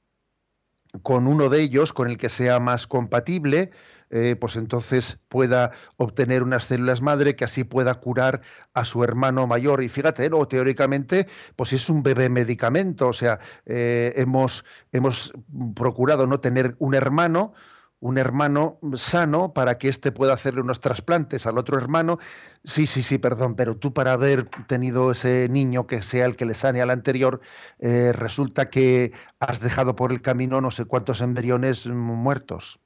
[1.04, 3.72] con uno de ellos, con el que sea más compatible,
[4.12, 8.41] eh, pues entonces pueda obtener unas células madre que así pueda curar
[8.74, 9.82] a su hermano mayor.
[9.82, 10.45] Y fíjate, ¿no?
[10.47, 15.34] teóricamente, pues es un bebé medicamento, o sea, eh, hemos, hemos
[15.76, 17.54] procurado no tener un hermano,
[18.02, 22.17] un hermano sano para que éste pueda hacerle unos trasplantes al otro hermano.
[22.65, 26.45] Sí, sí, sí, perdón, pero tú para haber tenido ese niño que sea el que
[26.45, 27.39] le sane al anterior,
[27.80, 32.81] eh, resulta que has dejado por el camino no sé cuántos embriones muertos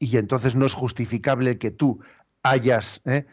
[0.00, 2.00] y entonces no es justificable que tú
[2.42, 3.26] hayas, ¿eh?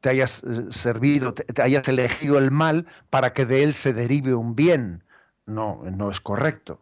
[0.00, 4.34] te hayas eh, servido, te, hayas elegido el mal para que de él se derive
[4.34, 5.04] un bien.
[5.44, 6.80] No, no es correcto.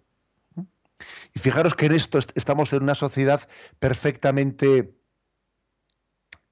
[1.34, 4.94] Y fijaros que en esto estamos en una sociedad perfectamente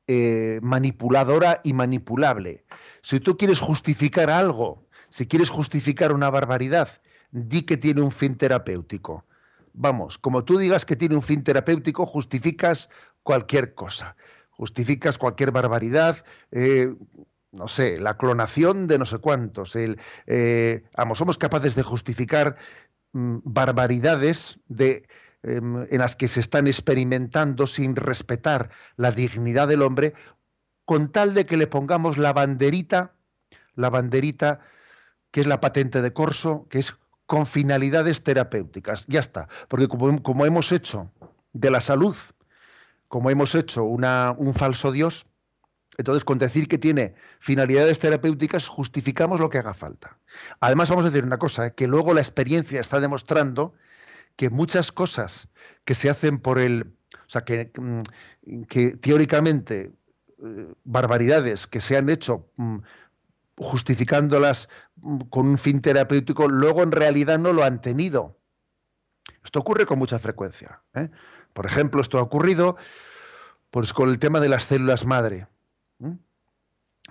[0.06, 2.64] eh, manipuladora y manipulable.
[3.02, 6.88] Si tú quieres justificar algo, si quieres justificar una barbaridad,
[7.30, 9.26] di que tiene un fin terapéutico
[9.72, 12.88] vamos, como tú digas que tiene un fin terapéutico, justificas
[13.22, 14.16] cualquier cosa,
[14.50, 16.94] justificas cualquier barbaridad, eh,
[17.52, 19.76] no sé, la clonación de no sé cuántos.
[19.76, 22.56] El, eh, vamos, somos capaces de justificar
[23.12, 25.06] mm, barbaridades de,
[25.42, 30.14] em, en las que se están experimentando sin respetar la dignidad del hombre,
[30.84, 33.14] con tal de que le pongamos la banderita,
[33.74, 34.60] la banderita
[35.30, 36.94] que es la patente de corso, que es
[37.32, 39.06] con finalidades terapéuticas.
[39.06, 39.48] Ya está.
[39.68, 41.10] Porque como, hemos hecho
[41.54, 42.14] de la salud,
[43.08, 45.24] como hemos hecho un falso Dios,
[45.96, 50.18] entonces con decir que tiene finalidades terapéuticas justificamos lo que haga falta.
[50.60, 51.74] Además vamos a decir una cosa, ¿eh?
[51.74, 53.72] que luego la experiencia está demostrando
[54.36, 55.48] que muchas cosas
[55.86, 56.92] que se hacen por el...
[57.14, 58.64] O sea, que, mm,
[59.00, 59.90] teóricamente
[60.44, 62.80] eh, barbaridades que se han hecho mm,
[63.56, 64.68] justificándolas
[65.30, 68.38] con un fin terapéutico, luego en realidad no lo han tenido.
[69.44, 70.82] Esto ocurre con mucha frecuencia.
[70.94, 71.10] ¿eh?
[71.52, 72.76] Por ejemplo, esto ha ocurrido
[73.70, 75.48] pues, con el tema de las células madre.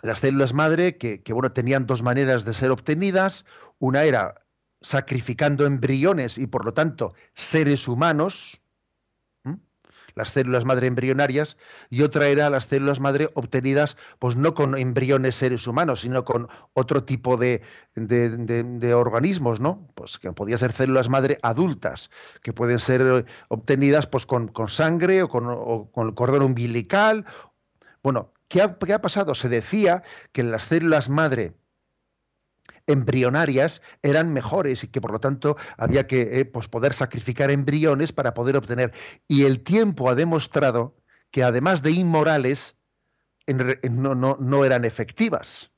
[0.02, 3.46] Las células madre que, bueno, tenían dos maneras de ser obtenidas.
[3.78, 4.36] Una era
[4.82, 8.61] sacrificando embriones y por lo tanto seres humanos.
[10.16, 11.58] Las células madre embrionarias,
[11.90, 16.48] y otra era las células madre obtenidas, pues no con embriones seres humanos, sino con
[16.74, 17.62] otro tipo de,
[17.96, 19.88] de, organismos, ¿no?
[19.96, 22.10] Pues que podían ser células madre adultas,
[22.42, 27.26] que pueden ser obtenidas pues con, con sangre o con, con, el cordón umbilical.
[28.04, 29.36] Bueno, ¿qué ha, ¿qué ha pasado?
[29.36, 31.54] Se decía que las células madre
[32.92, 38.12] embrionarias eran mejores y que por lo tanto había que eh, pues poder sacrificar embriones
[38.12, 38.94] para poder obtener.
[39.28, 40.96] Y el tiempo ha demostrado
[41.32, 42.76] que además de inmorales,
[43.48, 45.72] no, no, eran efectivas.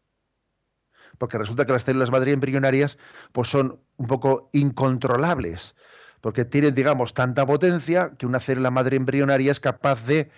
[1.18, 2.98] Porque resulta que las células madre embrionarias
[3.32, 5.76] pues son un poco incontrolables,
[6.22, 10.32] porque tienen, digamos, tanta potencia que una célula madre embrionaria es capaz de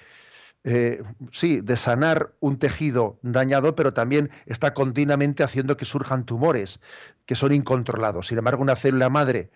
[0.68, 6.80] eh, sí, de sanar un tejido dañado, pero también está continuamente haciendo que surjan tumores
[7.28, 8.28] que son incontrolados.
[8.28, 9.52] Sin embargo, una célula madre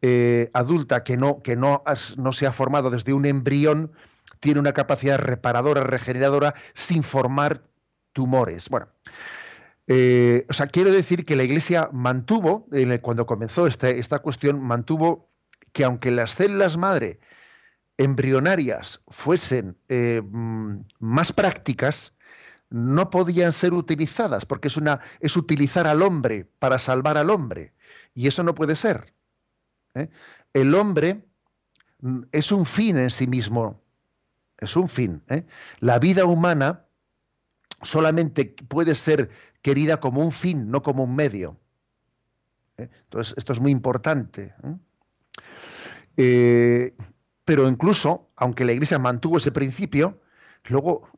[0.00, 1.82] eh, adulta que, no, que no,
[2.18, 3.90] no se ha formado desde un embrión
[4.38, 7.62] tiene una capacidad reparadora, regeneradora, sin formar
[8.12, 8.68] tumores.
[8.68, 8.86] Bueno,
[9.88, 12.68] eh, o sea, quiero decir que la Iglesia mantuvo,
[13.02, 15.30] cuando comenzó este, esta cuestión, mantuvo
[15.72, 17.18] que aunque las células madre
[17.98, 22.12] embrionarias fuesen eh, mm, más prácticas,
[22.70, 27.72] no podían ser utilizadas, porque es, una, es utilizar al hombre para salvar al hombre.
[28.14, 29.14] Y eso no puede ser.
[29.94, 30.08] ¿eh?
[30.52, 31.24] El hombre
[32.00, 33.80] mm, es un fin en sí mismo.
[34.58, 35.22] Es un fin.
[35.28, 35.44] ¿eh?
[35.80, 36.86] La vida humana
[37.82, 39.30] solamente puede ser
[39.62, 41.60] querida como un fin, no como un medio.
[42.76, 44.52] Entonces, esto es muy importante.
[47.44, 50.20] Pero incluso, aunque la Iglesia mantuvo ese principio,
[50.64, 51.08] luego,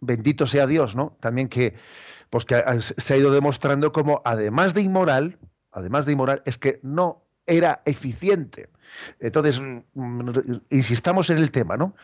[0.00, 1.16] bendito sea Dios, ¿no?
[1.20, 1.74] También que,
[2.30, 5.38] pues que se ha ido demostrando como, además de inmoral,
[5.70, 8.70] además de inmoral, es que no era eficiente.
[9.20, 10.30] Entonces, mm,
[10.70, 11.94] insistamos en el tema, ¿no?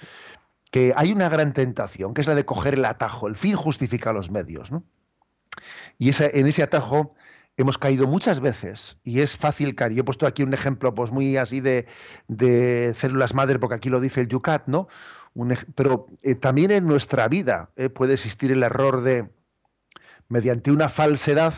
[0.71, 3.29] Que hay una gran tentación, que es la de coger el atajo.
[3.29, 4.85] El fin justifica los medios, ¿no?
[5.99, 7.15] Y en ese atajo
[7.57, 9.93] hemos caído muchas veces y es fácil caer.
[9.93, 11.87] Yo he puesto aquí un ejemplo pues muy así de,
[12.97, 14.89] células madre, porque aquí lo dice el Yucat, ¿no?
[15.75, 19.31] pero eh, también en nuestra vida eh, puede existir el error de,
[20.29, 21.55] mediante una falsedad,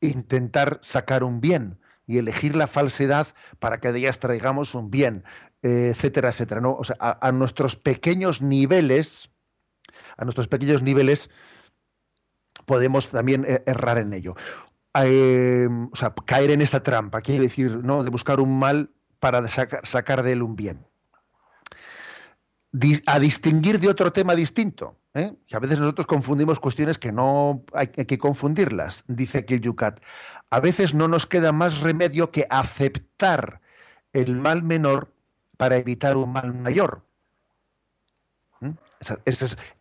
[0.00, 3.28] intentar sacar un bien y elegir la falsedad
[3.60, 5.24] para que de ellas traigamos un bien,
[5.62, 6.68] eh, etcétera, etcétera.
[6.68, 9.30] O sea, a, nuestros pequeños niveles,
[10.16, 11.30] a nuestros pequeños niveles,
[12.66, 14.34] podemos también errar en ello.
[15.02, 18.04] Eh, o sea, caer en esta trampa, quiere decir, ¿no?
[18.04, 20.86] De buscar un mal para sacar, de él un bien.
[23.06, 24.98] a distinguir de otro tema distinto.
[25.14, 25.32] ¿eh?
[25.52, 30.00] a veces nosotros confundimos cuestiones que no hay, que confundirlas, dice aquí el Yucat.
[30.50, 33.60] A veces no nos queda más remedio que aceptar
[34.12, 35.12] el mal menor
[35.56, 37.02] para evitar un mal mayor.
[38.60, 38.70] ¿Mm?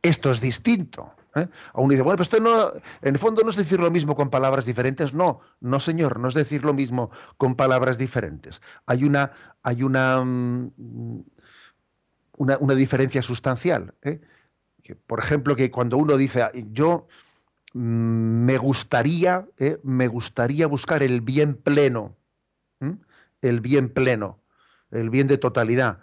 [0.01, 1.13] esto es distinto.
[1.35, 1.47] ¿Eh?
[1.73, 4.29] Aún dice, bueno, pues esto no, en el fondo no es decir lo mismo con
[4.29, 5.13] palabras diferentes.
[5.13, 8.61] No, no, señor, no es decir lo mismo con palabras diferentes.
[8.85, 11.23] Hay una, hay una, mm,
[12.37, 13.93] una, diferencia sustancial.
[14.01, 14.21] ¿eh?
[15.07, 17.07] Por ejemplo, que cuando uno dice, yo
[17.73, 17.79] mm,
[18.45, 19.79] me gustaría, ¿eh?
[19.83, 22.15] me gustaría buscar el bien pleno,
[23.41, 24.39] el bien pleno,
[24.91, 25.99] el bien de totalidad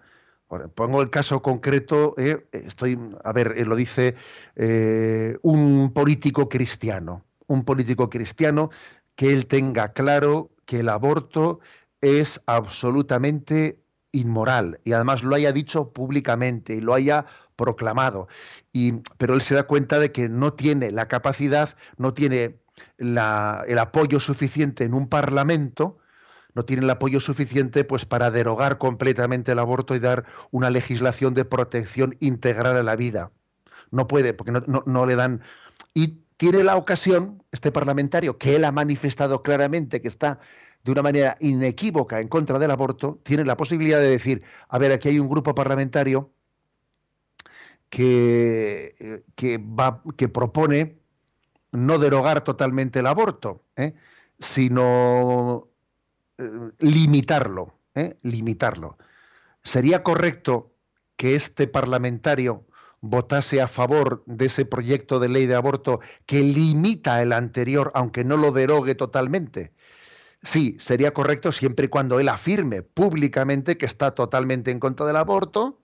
[0.74, 4.16] pongo el caso concreto, eh, estoy, a ver, eh, lo dice
[4.56, 8.70] eh, un político cristiano, un político cristiano
[9.14, 11.60] que él tenga claro que el aborto
[12.00, 13.80] es absolutamente
[14.12, 18.26] inmoral y además lo haya dicho públicamente y lo haya proclamado.
[19.18, 22.60] Pero él se da cuenta de que no tiene la capacidad, no tiene
[22.98, 23.18] el
[23.78, 25.98] apoyo suficiente en un parlamento
[26.54, 31.34] no tienen el apoyo suficiente pues para derogar completamente el aborto y dar una legislación
[31.34, 33.32] de protección integral a la vida.
[33.90, 35.42] No puede, porque no, le dan...
[35.94, 40.38] Y tiene la ocasión, este parlamentario, que él ha manifestado claramente que está
[40.84, 44.92] de una manera inequívoca en contra del aborto, tiene la posibilidad de decir, a ver,
[44.92, 46.32] aquí hay un grupo parlamentario
[47.90, 49.22] que, eh,
[50.16, 51.00] que, propone
[51.72, 53.94] no derogar totalmente el aborto, ¿eh?
[54.38, 55.69] sino
[56.78, 58.16] limitarlo, ¿eh?
[58.22, 58.98] limitarlo.
[59.62, 60.74] ¿Sería correcto
[61.16, 62.66] que este parlamentario
[63.00, 68.24] votase a favor de ese proyecto de ley de aborto que limita el anterior, aunque
[68.24, 69.72] no lo derogue totalmente?
[70.42, 75.16] Sí, sería correcto siempre y cuando él afirme públicamente que está totalmente en contra del
[75.16, 75.82] aborto,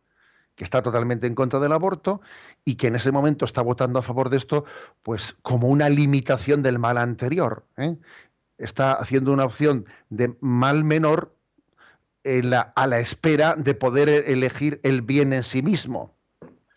[0.54, 2.22] que está totalmente en contra del aborto
[2.64, 4.64] y que en ese momento está votando a favor de esto,
[5.02, 7.66] pues como una limitación del mal anterior.
[7.76, 7.98] ¿eh?
[8.58, 11.34] Está haciendo una opción de mal menor
[12.74, 16.16] a la espera de poder elegir el bien en sí mismo.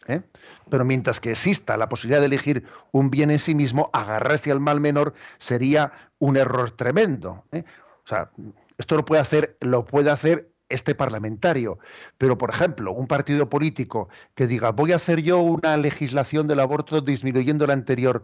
[0.07, 0.21] ¿eh?
[0.69, 4.59] Pero mientras que exista la posibilidad de elegir un bien en sí mismo, agarrarse al
[4.59, 7.45] mal menor sería un error tremendo.
[7.51, 7.63] ¿eh?
[8.03, 8.32] O sea,
[8.77, 11.80] esto lo puede hacer, lo puede hacer este parlamentario.
[12.17, 16.59] Pero, por ejemplo, un partido político que diga, voy a hacer yo una legislación del
[16.59, 18.23] aborto disminuyendo la anterior,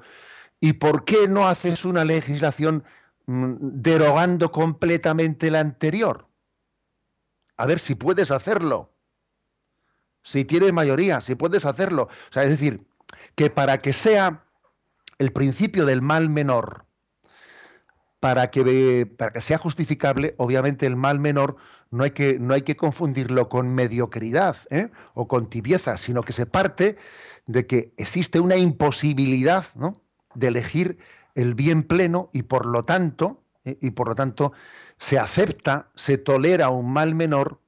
[0.60, 2.84] ¿y por qué no haces una legislación
[3.28, 6.28] derogando completamente la anterior?
[7.58, 8.96] A ver si puedes hacerlo
[10.26, 12.04] si tienes mayoría, si puedes hacerlo.
[12.04, 12.88] O sea, es decir,
[13.36, 14.44] que para que sea
[15.20, 16.86] el principio del mal menor,
[18.20, 21.58] para que, para que sea justificable, obviamente el mal menor
[21.92, 24.90] no hay que, no hay que confundirlo con mediocridad ¿eh?
[25.14, 26.98] o con tibieza, sino que se parte
[27.46, 30.02] de que existe una imposibilidad ¿no?
[30.34, 30.98] de elegir
[31.36, 33.78] el bien pleno y por lo tanto, ¿eh?
[33.82, 34.54] y por lo tanto
[34.98, 37.60] se acepta, se tolera un mal menor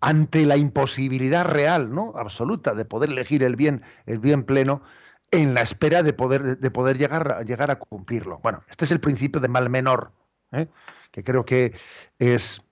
[0.00, 2.12] ante la imposibilidad real, ¿no?
[2.16, 4.82] absoluta, de poder elegir el bien, el bien pleno,
[5.30, 8.38] en la espera de poder, de poder llegar, llegar a cumplirlo.
[8.42, 10.12] Bueno, este es el principio de mal menor,
[10.52, 10.68] ¿eh?
[11.10, 11.74] que creo que
[12.18, 12.62] es,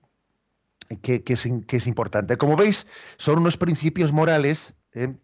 [1.03, 2.37] que, es, importante.
[2.37, 5.15] Como veis, son unos principios morales ¿eh?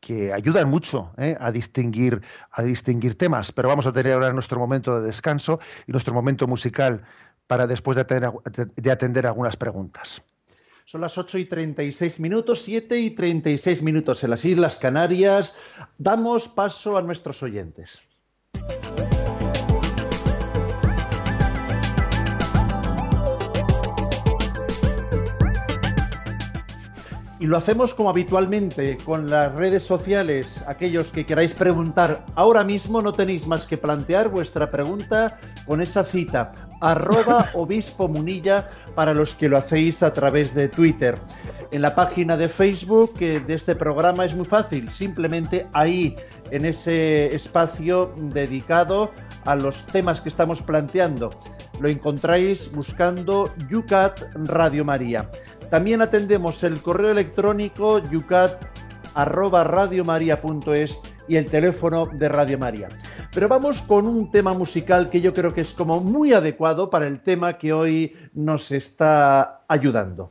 [0.00, 1.36] Que ayudan mucho ¿eh?
[1.40, 5.92] a, distinguir, a distinguir temas, pero vamos a tener ahora nuestro momento de descanso y
[5.92, 7.02] nuestro momento musical
[7.46, 8.32] para después de atender,
[8.76, 10.22] de atender algunas preguntas.
[10.84, 15.54] Son las 8 y 36 minutos, 7 y 36 minutos en las Islas Canarias.
[15.98, 18.00] Damos paso a nuestros oyentes.
[27.40, 30.64] Y lo hacemos como habitualmente con las redes sociales.
[30.66, 36.02] Aquellos que queráis preguntar ahora mismo no tenéis más que plantear vuestra pregunta con esa
[36.02, 41.18] cita arroba obispo munilla para los que lo hacéis a través de Twitter.
[41.70, 46.16] En la página de Facebook de este programa es muy fácil, simplemente ahí,
[46.50, 49.12] en ese espacio dedicado
[49.44, 51.30] a los temas que estamos planteando.
[51.78, 55.30] Lo encontráis buscando Yucat Radio María.
[55.70, 60.98] También atendemos el correo electrónico yucat@radiomaria.es
[61.28, 62.88] y el teléfono de Radio María.
[63.34, 67.06] Pero vamos con un tema musical que yo creo que es como muy adecuado para
[67.06, 70.30] el tema que hoy nos está ayudando.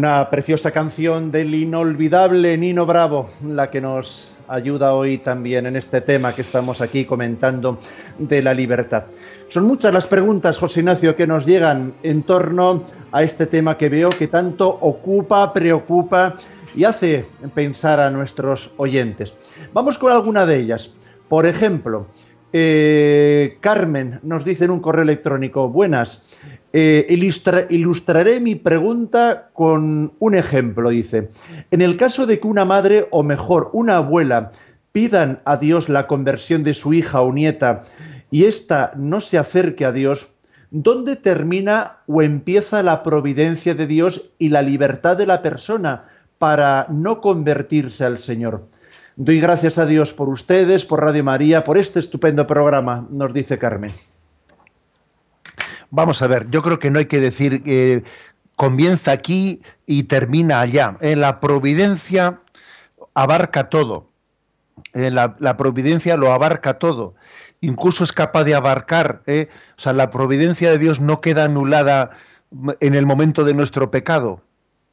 [0.00, 6.00] Una preciosa canción del inolvidable Nino Bravo, la que nos ayuda hoy también en este
[6.00, 7.78] tema que estamos aquí comentando
[8.18, 9.04] de la libertad.
[9.48, 13.90] Son muchas las preguntas, José Ignacio, que nos llegan en torno a este tema que
[13.90, 16.36] veo que tanto ocupa, preocupa
[16.74, 19.34] y hace pensar a nuestros oyentes.
[19.74, 20.94] Vamos con alguna de ellas.
[21.28, 22.06] Por ejemplo,
[22.52, 26.22] eh, Carmen nos dice en un correo electrónico, buenas,
[26.72, 31.30] eh, ilustra- ilustraré mi pregunta con un ejemplo, dice.
[31.70, 34.52] En el caso de que una madre, o mejor, una abuela,
[34.92, 37.82] pidan a Dios la conversión de su hija o nieta
[38.30, 40.34] y ésta no se acerque a Dios,
[40.70, 46.04] ¿dónde termina o empieza la providencia de Dios y la libertad de la persona
[46.38, 48.66] para no convertirse al Señor?
[49.16, 53.58] Doy gracias a Dios por ustedes, por Radio María, por este estupendo programa, nos dice
[53.58, 53.92] Carmen.
[55.90, 58.04] Vamos a ver, yo creo que no hay que decir que
[58.56, 60.96] comienza aquí y termina allá.
[61.00, 62.40] Eh, la providencia
[63.14, 64.08] abarca todo.
[64.94, 67.14] Eh, la, providencia lo abarca todo.
[67.60, 69.22] Incluso es capaz de abarcar.
[69.26, 72.10] eh, O sea, la providencia de Dios no queda anulada
[72.80, 74.42] en el momento de nuestro pecado.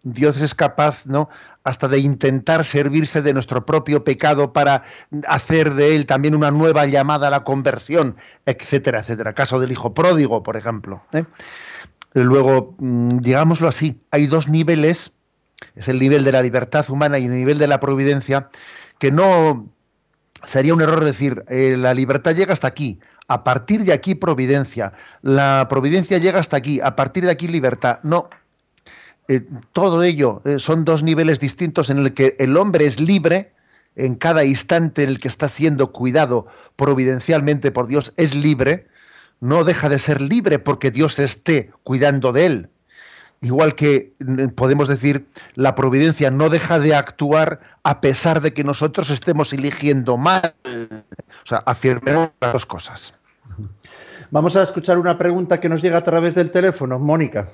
[0.04, 1.30] Dios es capaz, ¿no?
[1.64, 4.84] Hasta de intentar servirse de nuestro propio pecado para
[5.28, 9.34] hacer de él también una nueva llamada a la conversión, etcétera, etcétera.
[9.34, 11.02] Caso del hijo pródigo, por ejemplo.
[11.14, 11.26] ¿eh?
[12.14, 15.12] Luego, mm, digámoslo así, hay dos niveles,
[15.76, 18.50] es el nivel de la libertad humana y el nivel de la providencia,
[19.00, 19.70] que no
[20.44, 24.94] sería un error decir, eh, la libertad llega hasta aquí, a partir de aquí providencia,
[25.22, 28.00] la providencia llega hasta aquí, a partir de aquí libertad.
[28.04, 28.30] No,
[29.28, 33.54] eh, todo ello eh, son dos niveles distintos en el que el hombre es libre
[33.96, 38.88] en cada instante en el que está siendo cuidado providencialmente por Dios, es libre,
[39.40, 42.70] no deja de ser libre porque Dios esté cuidando de él.
[43.42, 48.64] Igual que mm, podemos decir, la providencia no deja de actuar a pesar de que
[48.64, 50.56] nosotros estemos eligiendo mal.
[50.64, 53.14] O sea, afirmemos las dos cosas.
[54.32, 57.00] Vamos a escuchar una pregunta que nos llega a través del teléfono.
[57.00, 57.48] Mónica.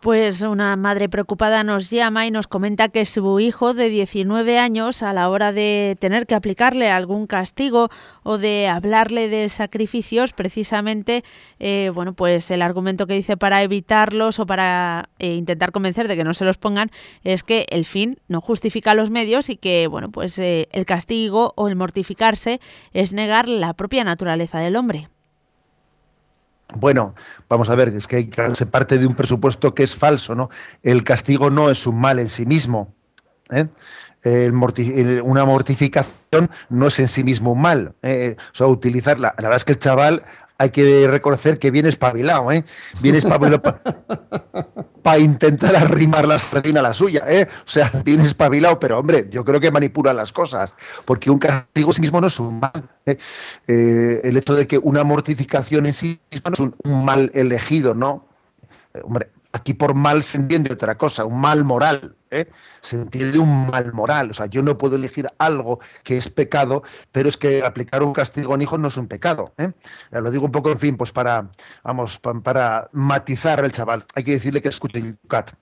[0.00, 5.02] Pues una madre preocupada nos llama y nos comenta que su hijo de 19 años,
[5.02, 7.88] a la hora de tener que aplicarle algún castigo
[8.22, 11.24] o de hablarle de sacrificios, precisamente,
[11.58, 16.16] eh, bueno, pues el argumento que dice para evitarlos o para eh, intentar convencer de
[16.16, 16.90] que no se los pongan
[17.24, 21.54] es que el fin no justifica los medios y que, bueno, pues eh, el castigo
[21.56, 22.60] o el mortificarse
[22.92, 25.08] es negar la propia naturaleza del hombre.
[26.74, 27.14] Bueno,
[27.48, 30.50] vamos a ver, es que claro, se parte de un presupuesto que es falso, ¿no?
[30.82, 32.94] El castigo no es un mal en sí mismo.
[33.50, 33.66] ¿eh?
[34.22, 37.94] El morti- el- una mortificación no es en sí mismo un mal.
[38.02, 38.36] ¿eh?
[38.52, 39.28] O sea, utilizarla.
[39.38, 40.24] La verdad es que el chaval
[40.58, 42.64] hay que reconocer que viene espabilado, ¿eh?
[43.00, 43.62] Viene espabilado
[45.06, 47.46] para intentar arrimar la sardina a la suya, ¿eh?
[47.48, 51.90] O sea, viene espabilado, pero hombre, yo creo que manipula las cosas, porque un castigo
[51.90, 52.90] en sí mismo no es un mal.
[53.06, 53.16] ¿eh?
[53.68, 57.30] Eh, el hecho de que una mortificación en sí misma no es un, un mal
[57.34, 58.26] elegido, ¿no?
[58.94, 62.46] Eh, hombre, aquí por mal se entiende otra cosa, un mal moral, ¿eh?
[62.80, 62.96] Se
[63.38, 67.36] un mal moral, o sea, yo no puedo elegir algo que es pecado, pero es
[67.36, 69.72] que aplicar un castigo a un hijo no es un pecado, ¿eh?
[70.10, 71.48] Lo digo un poco, en fin, pues para,
[71.82, 74.04] vamos, pa- para matizar al chaval.
[74.14, 75.52] Hay que decirle que escuche Yucat.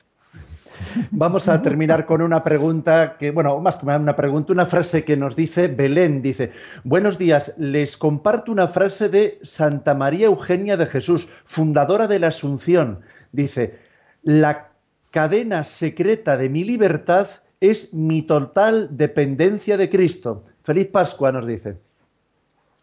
[1.12, 5.16] Vamos a terminar con una pregunta que, bueno, más que una pregunta, una frase que
[5.16, 6.20] nos dice Belén.
[6.20, 6.52] Dice,
[6.82, 12.28] buenos días, les comparto una frase de Santa María Eugenia de Jesús, fundadora de la
[12.28, 13.02] Asunción.
[13.30, 13.78] Dice,
[14.22, 14.73] la
[15.14, 17.28] cadena secreta de mi libertad
[17.60, 20.42] es mi total dependencia de Cristo.
[20.64, 21.78] Feliz Pascua, nos dice.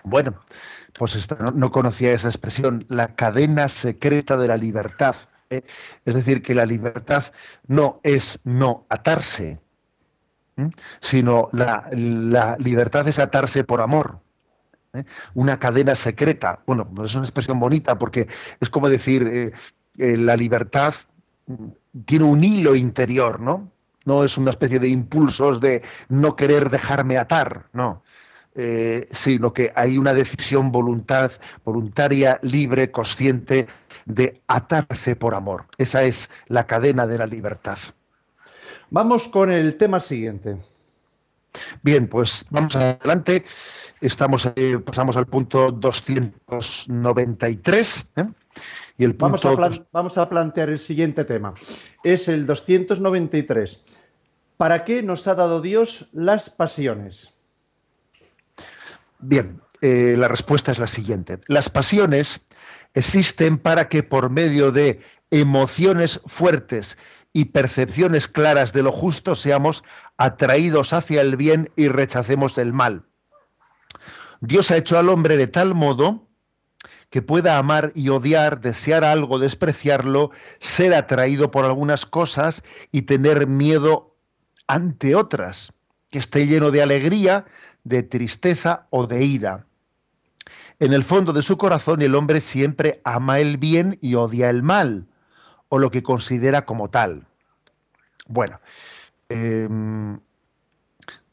[0.06, 0.40] Bueno,
[0.98, 5.18] pues no, no conocía esa expresión, la cadena secreta de la libertad.
[5.50, 5.64] ¿eh?
[6.06, 7.26] Es decir, que la libertad
[7.68, 9.60] no es no atarse,
[11.02, 11.90] sino la,
[12.60, 14.20] libertad es atarse por amor.
[14.94, 15.04] ¿eh?
[15.34, 16.62] Una cadena secreta.
[16.66, 18.30] Bueno, es una expresión bonita porque
[18.62, 19.52] es como decir, eh,
[19.98, 20.94] eh, la libertad
[22.06, 23.72] tiene un hilo interior, ¿no?
[24.06, 28.04] No es una especie de impulsos de no querer dejarme atar, no.
[29.12, 31.32] sino que hay una decisión voluntad,
[31.64, 33.68] voluntaria, libre, consciente
[34.06, 35.66] de atarse por amor.
[35.78, 37.78] Esa es la cadena de la libertad.
[38.89, 40.58] Vamos con el tema siguiente.
[41.82, 43.44] Bien, pues vamos adelante.
[44.00, 48.10] Estamos, eh, pasamos al punto 293.
[48.16, 48.24] ¿eh?
[49.02, 49.56] Y el vamos, a
[49.91, 51.56] vamos a plantear el siguiente tema.
[52.04, 53.82] Es el 293.
[54.58, 57.34] ¿Para qué nos ha dado Dios las pasiones?
[59.18, 61.39] Bien, eh, la respuesta es la siguiente.
[61.47, 62.45] Las pasiones
[62.93, 66.99] existen para que por medio de emociones fuertes
[67.34, 69.84] y percepciones claras de lo justo seamos
[70.18, 73.06] atraídos hacia el bien y rechacemos el mal.
[74.41, 76.28] Dios ha hecho al hombre de tal modo
[77.12, 83.47] que pueda amar y odiar, desear algo, despreciarlo, ser atraído por algunas cosas y tener
[83.47, 84.16] miedo
[84.66, 85.74] ante otras,
[86.09, 87.45] que esté lleno de alegría,
[87.84, 89.66] de tristeza o de ira.
[90.80, 94.64] En el fondo de su corazón el hombre siempre ama el bien y odia el
[94.64, 95.05] mal,
[95.68, 97.28] o lo que considera como tal.
[98.30, 98.62] Bueno,
[99.28, 100.18] em,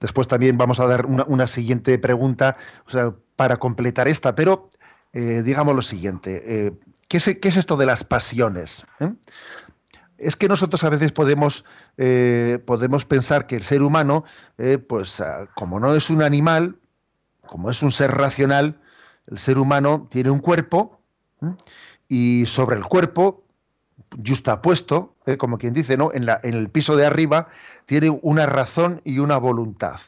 [0.01, 2.57] después también vamos a dar una, siguiente pregunta
[3.37, 4.68] para completar esta, pero
[5.13, 6.73] eh, digamos lo siguiente, eh,
[7.09, 8.85] ¿qué, es, ¿qué, es, esto de las pasiones?
[9.01, 9.13] ¿Eh?
[10.19, 11.65] Es que nosotros a veces podemos,
[12.67, 14.25] podemos pensar que el ser humano,
[14.89, 16.81] pues ah, como no es un animal,
[17.47, 18.81] como es un ser racional,
[19.29, 21.01] el ser humano tiene un cuerpo
[22.09, 23.45] y sobre el cuerpo,
[24.27, 25.37] justa puesto, ¿eh?
[25.37, 26.13] como quien dice, ¿no?
[26.13, 27.49] En, en el piso de arriba,
[27.87, 30.01] tiene una razón y una voluntad.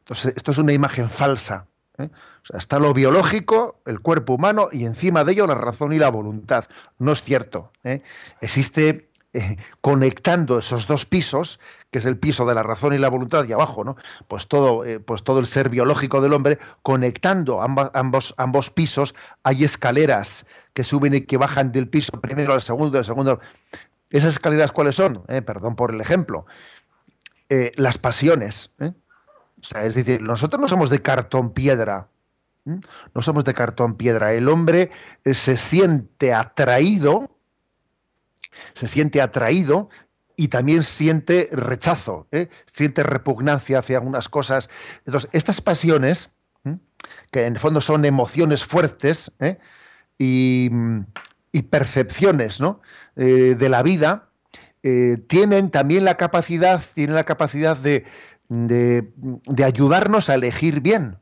[0.00, 1.66] Entonces, esto es una imagen falsa.
[2.02, 2.10] ¿Eh?
[2.42, 5.98] O sea, está lo biológico, el cuerpo humano, y encima de ello la razón y
[5.98, 6.64] la voluntad.
[6.98, 7.72] No es cierto.
[7.84, 8.02] ¿eh?
[8.40, 11.58] Existe eh, conectando esos dos pisos,
[11.90, 13.96] que es el piso de la razón y la voluntad, y abajo, ¿no?
[14.28, 19.64] Pues todo, eh, pues todo el ser biológico del hombre, conectando ambos, ambos pisos, hay
[19.64, 20.44] escaleras
[20.74, 23.40] que suben y que bajan del piso primero al segundo, del segundo.
[24.10, 25.24] ¿Esas escaleras cuáles son?
[25.28, 26.44] Eh, perdón por el ejemplo.
[27.76, 28.70] las pasiones.
[29.62, 32.08] O sea, es decir, nosotros no somos de cartón piedra.
[32.64, 34.34] No somos de cartón piedra.
[34.34, 34.90] El hombre
[35.24, 37.30] se siente atraído
[38.74, 39.88] se siente atraído
[40.36, 42.48] y también siente rechazo, ¿eh?
[42.66, 44.68] siente repugnancia hacia algunas cosas.
[45.04, 46.30] Entonces, estas pasiones,
[47.30, 49.58] que en el fondo son emociones fuertes ¿eh?
[50.18, 50.70] y,
[51.70, 52.60] percepciones
[53.16, 54.28] eh, de la vida,
[55.28, 58.04] tienen también la capacidad, tienen la capacidad de,
[58.52, 61.18] de ayudarnos a elegir bien.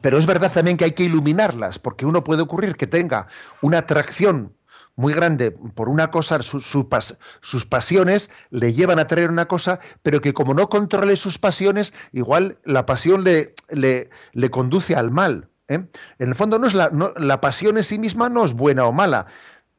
[0.00, 3.26] Pero es verdad también que hay que iluminarlas, porque uno puede ocurrir que tenga
[3.60, 4.52] una atracción
[4.94, 10.32] muy grande por una cosa, sus pasiones le llevan a traer una cosa, pero que
[10.32, 15.48] como no controle sus pasiones, igual la pasión le, le, le conduce al mal.
[15.66, 15.84] ¿eh?
[16.20, 18.92] En el fondo no es la, la pasión en sí misma no es buena o
[18.92, 19.26] mala,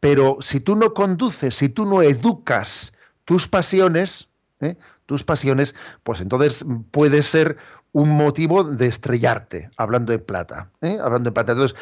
[0.02, 2.92] pero si tú no conduces, si tú no educas
[3.24, 4.28] tus pasiones,
[4.60, 4.76] ¿eh?
[5.06, 7.58] Tus pasiones, pues entonces puede ser
[7.96, 10.70] un motivo de estrellarte, hablando de plata.
[10.82, 10.98] ¿eh?
[11.02, 11.54] Hablando de plata.
[11.54, 11.78] Entonces,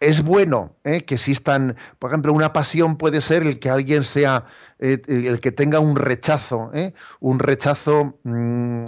[0.00, 1.02] es bueno ¿eh?
[1.02, 4.46] que existan, por ejemplo, una pasión puede ser el que alguien sea,
[4.80, 6.72] eh, el que tenga un rechazo,
[7.20, 8.84] un rechazo mm,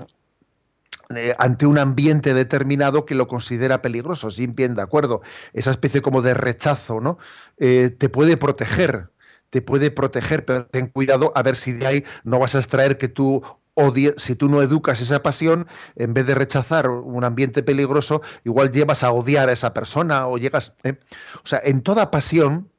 [1.39, 5.21] ante un ambiente determinado que lo considera peligroso, sin bien de acuerdo.
[5.53, 7.19] Esa especie como de rechazo, ¿no?
[7.57, 9.13] te puede proteger,
[9.51, 12.99] te puede proteger, pero ten cuidado a ver si de ahí no vas a extraer
[12.99, 13.41] que tú
[14.17, 15.67] si tú no educas esa pasión,
[15.97, 20.39] en vez de rechazar un ambiente peligroso, igual llevas a odiar a esa persona o
[20.39, 20.73] llegas...
[20.83, 20.99] ¿eh?
[21.45, 22.71] O sea, en toda pasión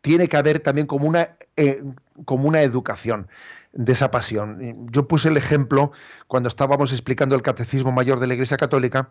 [0.00, 1.82] tiene que haber también como una, eh,
[2.24, 3.28] como una educación
[3.72, 4.88] de esa pasión.
[4.90, 5.92] Yo puse el ejemplo,
[6.26, 9.10] cuando estábamos explicando el Catecismo Mayor de la Iglesia Católica,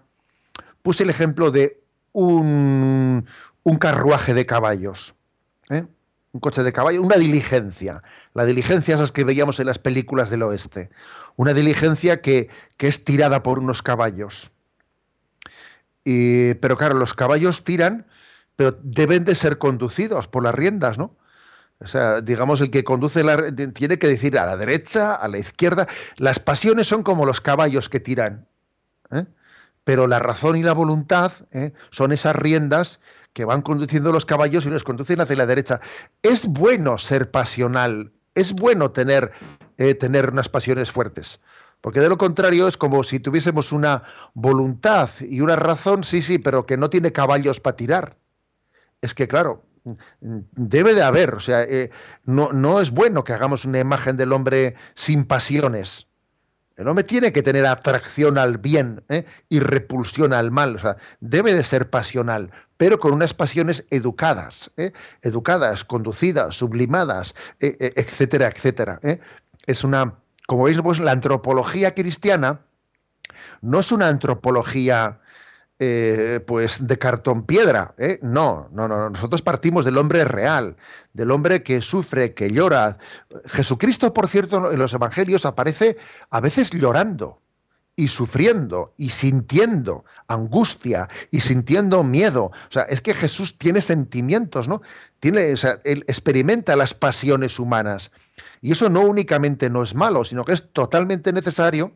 [0.81, 1.81] puse el ejemplo de
[2.11, 3.25] un,
[3.63, 5.15] un carruaje de caballos.
[5.69, 5.85] ¿eh?
[6.37, 8.03] Un coche de caballo, una diligencia.
[8.35, 10.91] La diligencia esas que veíamos en las películas del oeste.
[11.35, 14.51] Una diligencia que, es tirada por unos caballos.
[16.03, 18.05] pero claro, los caballos tiran,
[18.55, 21.15] pero deben de ser conducidos por las riendas, ¿no?
[21.79, 25.39] O sea, digamos, el que conduce la, tiene que decir a la derecha, a la
[25.39, 25.87] izquierda.
[26.17, 28.47] Las pasiones son como los caballos que tiran.
[29.11, 29.25] ¿eh?
[29.87, 31.71] Pero la razón y la voluntad ¿eh?
[31.91, 32.99] son esas riendas
[33.31, 35.79] que van conduciendo los caballos y los conducen hacia la derecha.
[36.21, 39.31] Es bueno ser pasional, es bueno tener,
[39.77, 41.39] eh, tener unas pasiones fuertes,
[41.79, 46.37] Porque de lo contrario es como si tuviésemos una voluntad y una razón, sí, sí,
[46.37, 48.17] pero que no tiene caballos para tirar.
[48.99, 49.63] Es que, claro,
[50.51, 51.91] debe de haber, o sea, eh,
[52.25, 56.07] no, no es bueno que hagamos una imagen del hombre sin pasiones.
[56.77, 59.25] El hombre tiene que tener atracción al bien ¿eh?
[59.49, 60.75] y repulsión al mal.
[60.75, 64.93] O sea, debe de ser pasional, pero con unas pasiones educadas, ¿eh?
[65.21, 68.99] educadas, conducidas, sublimadas, etcétera, etcétera.
[69.65, 70.13] Es una
[70.47, 72.61] como veis, pues la antropología cristiana
[73.61, 75.19] no es una antropología
[75.79, 77.93] eh, pues de cartón piedra.
[77.97, 78.19] ¿eh?
[78.21, 79.09] No, no, no.
[79.09, 80.75] Nosotros partimos del hombre real,
[81.13, 82.97] del hombre que sufre, que llora.
[83.45, 85.97] Jesucristo, por cierto, en los evangelios aparece
[86.29, 87.41] a veces llorando
[87.95, 92.45] y sufriendo y sintiendo angustia y sintiendo miedo.
[92.45, 94.81] O sea, es que Jesús tiene sentimientos, ¿no?
[95.19, 98.11] Tiene, o sea, él experimenta las pasiones humanas.
[98.61, 101.93] Y eso no únicamente no es malo, sino que es totalmente necesario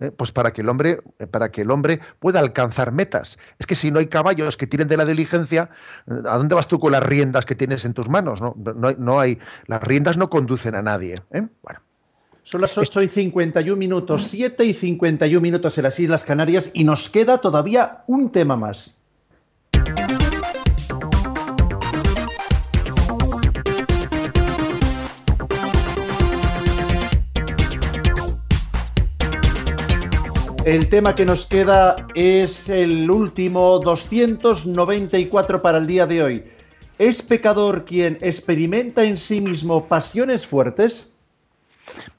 [0.00, 3.38] eh, pues para que el hombre eh, para que el hombre pueda alcanzar metas.
[3.58, 5.70] Es que si no hay caballos que tienen de la diligencia,
[6.06, 8.40] ¿a dónde vas tú con las riendas que tienes en tus manos?
[8.40, 11.16] No, no, hay, las riendas no conducen a nadie.
[11.32, 11.46] ¿eh?
[11.62, 11.80] Bueno.
[12.42, 16.84] Son las 8 y 51 minutos, 7 y 51 minutos en las Islas Canarias y
[16.84, 18.97] nos queda todavía un tema más.
[30.68, 36.44] El tema que nos queda es el último 294 para el día de hoy.
[36.98, 41.14] ¿Es pecador quien experimenta en sí mismo pasiones fuertes?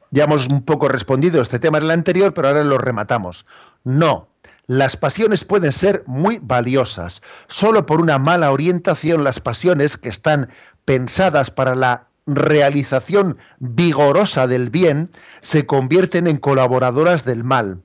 [0.10, 3.46] Ya hemos un poco respondido este tema en el anterior, pero ahora lo rematamos.
[3.84, 4.30] No,
[4.66, 7.22] las pasiones pueden ser muy valiosas.
[7.46, 10.50] Solo por una mala orientación las pasiones que están
[10.86, 17.84] pensadas para la realización vigorosa del bien se convierten en colaboradoras del mal.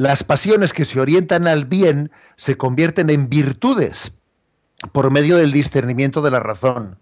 [0.00, 4.14] Las pasiones que se orientan al bien se convierten en virtudes
[4.92, 6.98] por medio del discernimiento de la razón.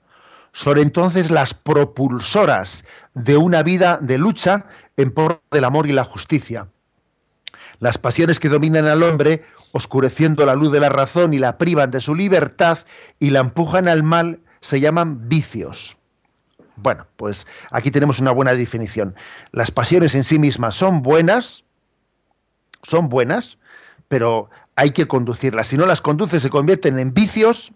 [0.51, 2.85] Son entonces las propulsoras
[3.15, 6.71] de una vida de lucha en pro del amor y la justicia.
[7.79, 11.93] Las pasiones que dominan al hombre, oscureciendo la luz de la razón y la privan
[11.93, 12.81] de su libertad
[13.21, 15.99] y la empujan al mal, se llaman vicios.
[16.75, 19.15] Bueno, pues aquí tenemos una buena definición.
[19.53, 21.65] Las pasiones en sí mismas son buenas,
[22.83, 23.59] son buenas,
[24.09, 25.69] pero hay que conducirlas.
[25.69, 27.73] Si no las conduces se convierten en vicios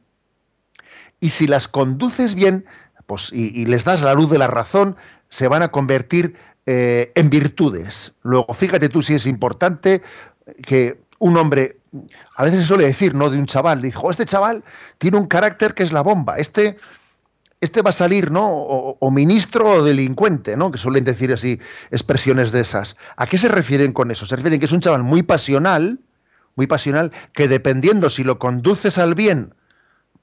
[1.20, 2.64] y si las conduces bien
[3.07, 4.96] pues, y, les das la luz de la razón,
[5.28, 6.36] se van a convertir
[6.66, 8.14] eh, en virtudes.
[8.22, 10.03] Luego, fíjate tú si es importante
[10.64, 11.78] que un hombre,
[12.36, 13.30] a veces se suele decir, ¿no?
[13.30, 14.64] De un chaval, dijo, este chaval
[14.98, 16.76] tiene un carácter que es la bomba, este
[17.62, 18.44] este va a salir, ¿no?
[18.50, 20.72] O, ministro o delincuente, ¿no?
[20.72, 21.60] Que suelen decir así
[21.92, 22.96] expresiones de esas.
[23.16, 24.26] ¿A qué se refieren con eso?
[24.26, 26.00] Se refieren que es un chaval muy pasional,
[26.56, 29.54] muy pasional, que dependiendo si lo conduces al bien,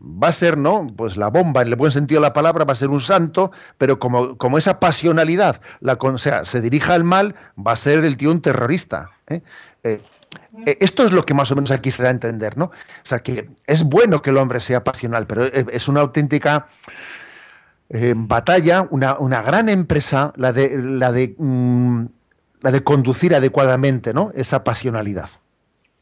[0.02, 0.86] va a ser, ¿no?
[0.98, 3.52] Pues la bomba, en el buen sentido de la palabra, va a ser un santo,
[3.78, 8.04] pero como, como esa pasionalidad la, o sea, se dirija al mal, va a ser
[8.04, 9.12] el tío un terrorista.
[9.28, 9.42] ¿eh?
[9.84, 10.02] Eh,
[10.66, 12.66] eh, esto es lo que más o menos aquí se da a entender, ¿no?
[12.66, 12.72] O
[13.04, 16.68] sea, que es bueno que el hombre sea pasional, pero es una auténtica
[17.90, 22.06] batalla, una, una, gran empresa, la de, la, de, mm,
[22.62, 24.32] la de conducir adecuadamente ¿no?
[24.36, 25.30] esa pasionalidad.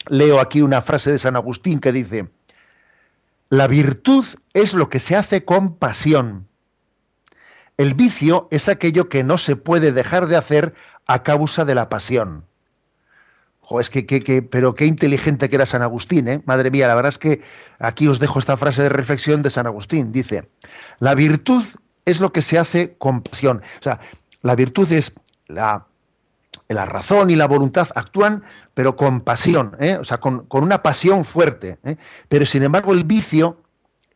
[0.09, 2.29] Leo aquí una frase de San Agustín que dice,
[3.49, 6.47] la virtud es lo que se hace con pasión.
[7.77, 10.73] El vicio es aquello que no se puede dejar de hacer
[11.05, 12.45] a causa de la pasión.
[13.79, 16.41] Es que, que, pero qué inteligente que era San Agustín, ¿eh?
[16.45, 17.41] Madre mía, la verdad es que
[17.79, 20.11] aquí os dejo esta frase de reflexión de San Agustín.
[20.11, 20.49] Dice,
[20.99, 21.63] la virtud
[22.05, 23.61] es lo que se hace con pasión.
[23.79, 23.99] O sea,
[24.41, 25.13] la virtud es
[25.47, 25.87] la,
[26.69, 28.43] la razón y la voluntad actúan,
[28.73, 29.97] pero con pasión, ¿eh?
[29.99, 31.77] o sea, con, una pasión fuerte.
[31.83, 31.97] ¿eh?
[32.29, 33.61] Pero sin embargo, el vicio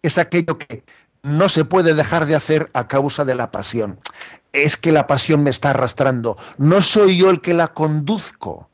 [0.02, 0.84] es aquello que
[1.24, 4.00] no se puede dejar de hacer a causa de la pasión.
[4.54, 6.38] Es que la pasión me está arrastrando.
[6.58, 8.70] No soy yo el que la conduzco,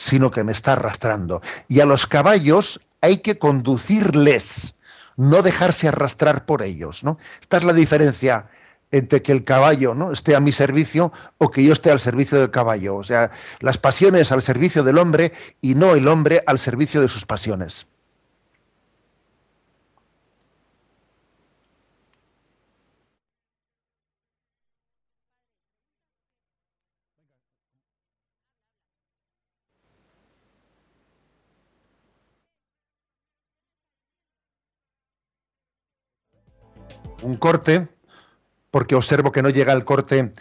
[0.00, 1.42] sino que me está arrastrando.
[1.68, 4.74] Y a los caballos hay que conducirles,
[5.18, 7.04] no dejarse arrastrar por ellos.
[7.04, 7.18] ¿no?
[7.38, 8.48] Esta es la diferencia
[8.90, 10.10] entre que el caballo ¿no?
[10.10, 12.96] esté a mi servicio o que yo esté al servicio del caballo.
[12.96, 17.08] O sea, las pasiones al servicio del hombre y no el hombre al servicio de
[17.08, 17.86] sus pasiones.
[37.22, 37.88] Un corte
[38.70, 40.32] porque observo que no llega el corte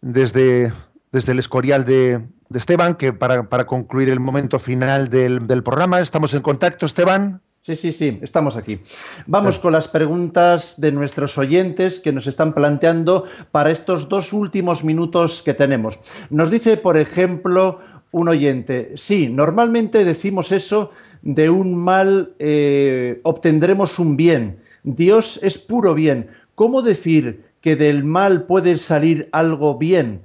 [0.00, 0.72] desde,
[1.12, 5.62] desde el Escorial de, de Esteban, que para, para, concluir el momento final del, del,
[5.62, 7.40] programa, ¿estamos en contacto, Esteban?
[7.62, 8.82] Sí, sí, sí, estamos aquí.
[9.26, 14.84] Vamos con las preguntas de nuestros oyentes que nos están planteando para estos dos últimos
[14.84, 15.98] minutos que tenemos.
[16.28, 17.80] Nos dice, por ejemplo,
[18.14, 20.92] un oyente, sí, normalmente decimos eso
[21.22, 24.60] de un mal eh, obtendremos un bien.
[24.84, 26.28] Dios es puro bien.
[26.54, 30.22] ¿Cómo decir que del mal puede salir algo bien?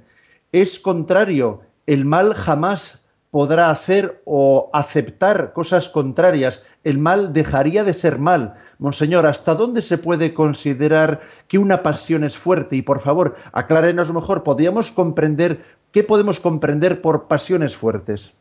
[0.52, 2.99] Es contrario, el mal jamás
[3.30, 6.64] podrá hacer o aceptar cosas contrarias.
[6.82, 8.54] El mal dejaría de ser mal.
[8.78, 12.76] Monseñor, ¿hasta dónde se puede considerar que una pasión es fuerte?
[12.76, 18.34] Y por favor, aclárenos mejor, ¿podríamos comprender qué podemos comprender por pasiones fuertes?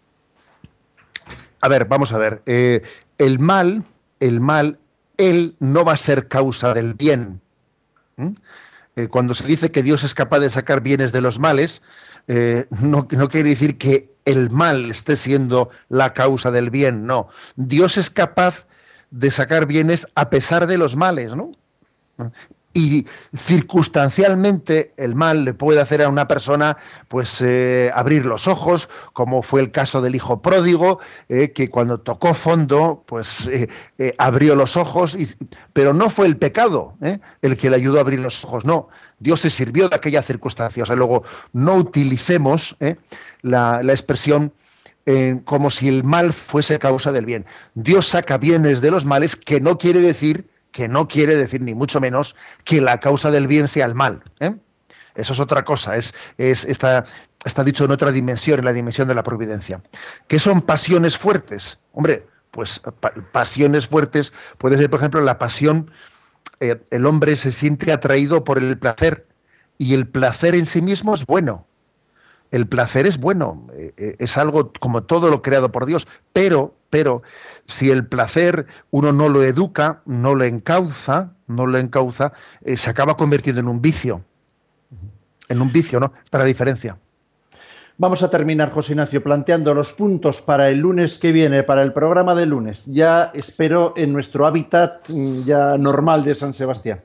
[1.61, 2.41] A ver, vamos a ver.
[2.45, 2.81] Eh,
[3.17, 3.83] el mal,
[4.19, 4.79] el mal,
[5.17, 7.41] él no va a ser causa del bien.
[8.15, 8.29] ¿Mm?
[8.95, 11.81] Eh, cuando se dice que Dios es capaz de sacar bienes de los males,
[12.29, 17.27] eh, no, no quiere decir que el mal esté siendo la causa del bien, no.
[17.55, 18.67] Dios es capaz
[19.09, 21.51] de sacar bienes a pesar de los males, ¿no?
[22.79, 23.05] Y
[23.35, 26.77] circunstancialmente el mal le puede hacer a una persona
[27.09, 31.99] pues eh, abrir los ojos, como fue el caso del hijo pródigo, eh, que cuando
[31.99, 35.17] tocó fondo pues eh, abrió los ojos,
[35.73, 36.95] pero no fue el pecado
[37.41, 38.87] el que le ayudó a abrir los ojos, no.
[39.19, 40.83] Dios se sirvió de aquella circunstancia.
[40.83, 42.77] O sea, luego no utilicemos
[43.41, 44.53] la, expresión
[45.43, 47.45] como si el mal fuese causa del bien.
[47.73, 51.73] Dios saca bienes de los males, que no quiere decir que no quiere decir ni
[51.73, 54.23] mucho menos que la causa del bien sea el mal.
[54.39, 54.55] ¿eh?
[55.15, 57.05] Eso es otra cosa, es, es, está,
[57.43, 59.81] está dicho en otra dimensión, en la dimensión de la providencia.
[60.27, 61.79] ¿Qué son pasiones fuertes?
[61.91, 65.91] Hombre, pues pa pasiones fuertes puede ser, por ejemplo, la pasión,
[66.59, 69.25] eh, el hombre se siente atraído por el placer
[69.77, 71.65] y el placer en sí mismo es bueno.
[72.51, 77.21] El placer es bueno, eh, es algo como todo lo creado por Dios, pero, pero
[77.69, 82.89] si el placer uno no lo educa, no lo encauza, no lo encauza, eh, se
[82.89, 84.23] acaba convirtiendo en un vicio.
[85.47, 86.13] En un vicio, ¿no?
[86.23, 86.97] Está la diferencia.
[87.97, 91.91] Vamos a terminar, José Ignacio, planteando los puntos para el lunes que viene, para el
[91.91, 92.85] programa de lunes.
[92.85, 97.01] Ya espero en nuestro hábitat mm, ya normal de San Sebastián.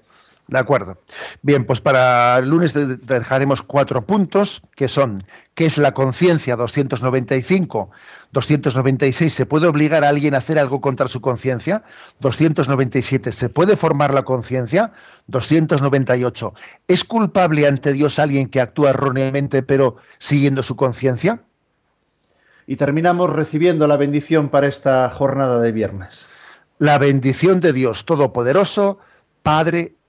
[0.47, 0.99] De acuerdo.
[1.41, 5.25] Bien, pues para el lunes dejaremos cuatro puntos, que son,
[5.55, 6.57] ¿qué es la conciencia?
[6.57, 7.91] 295.
[8.33, 9.33] 296.
[9.33, 11.83] ¿Se puede obligar a alguien a hacer algo contra su conciencia?
[12.21, 13.33] 297.
[13.33, 14.93] ¿Se puede formar la conciencia?
[15.29, 16.53] 298.
[16.89, 21.41] ¿Es culpable ante Dios alguien que actúa erróneamente pero siguiendo su conciencia?
[22.67, 26.29] Y terminamos recibiendo la bendición para esta jornada de viernes.
[26.79, 28.99] La bendición de Dios Todopoderoso,
[29.43, 29.95] Padre,